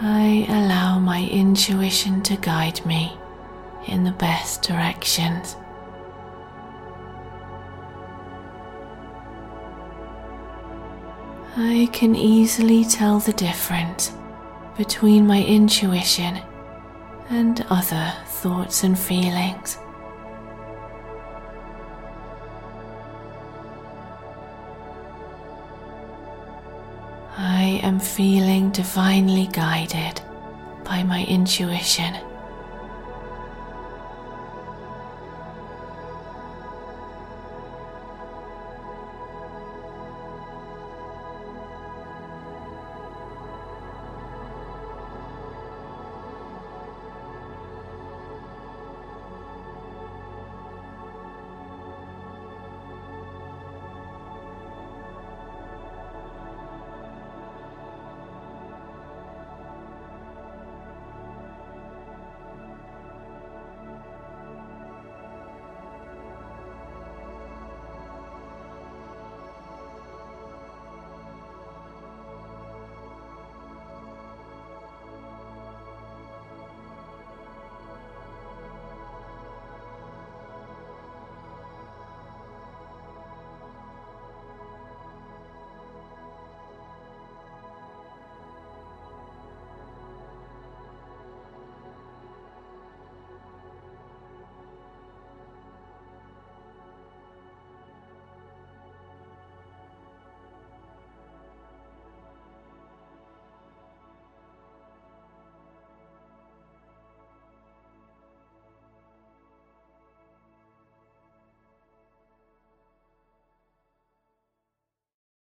[0.00, 3.16] I allow my intuition to guide me
[3.86, 5.56] in the best directions.
[11.56, 14.12] I can easily tell the difference
[14.76, 16.40] between my intuition
[17.30, 19.78] and other thoughts and feelings.
[27.36, 30.20] I am feeling divinely guided
[30.84, 32.14] by my intuition.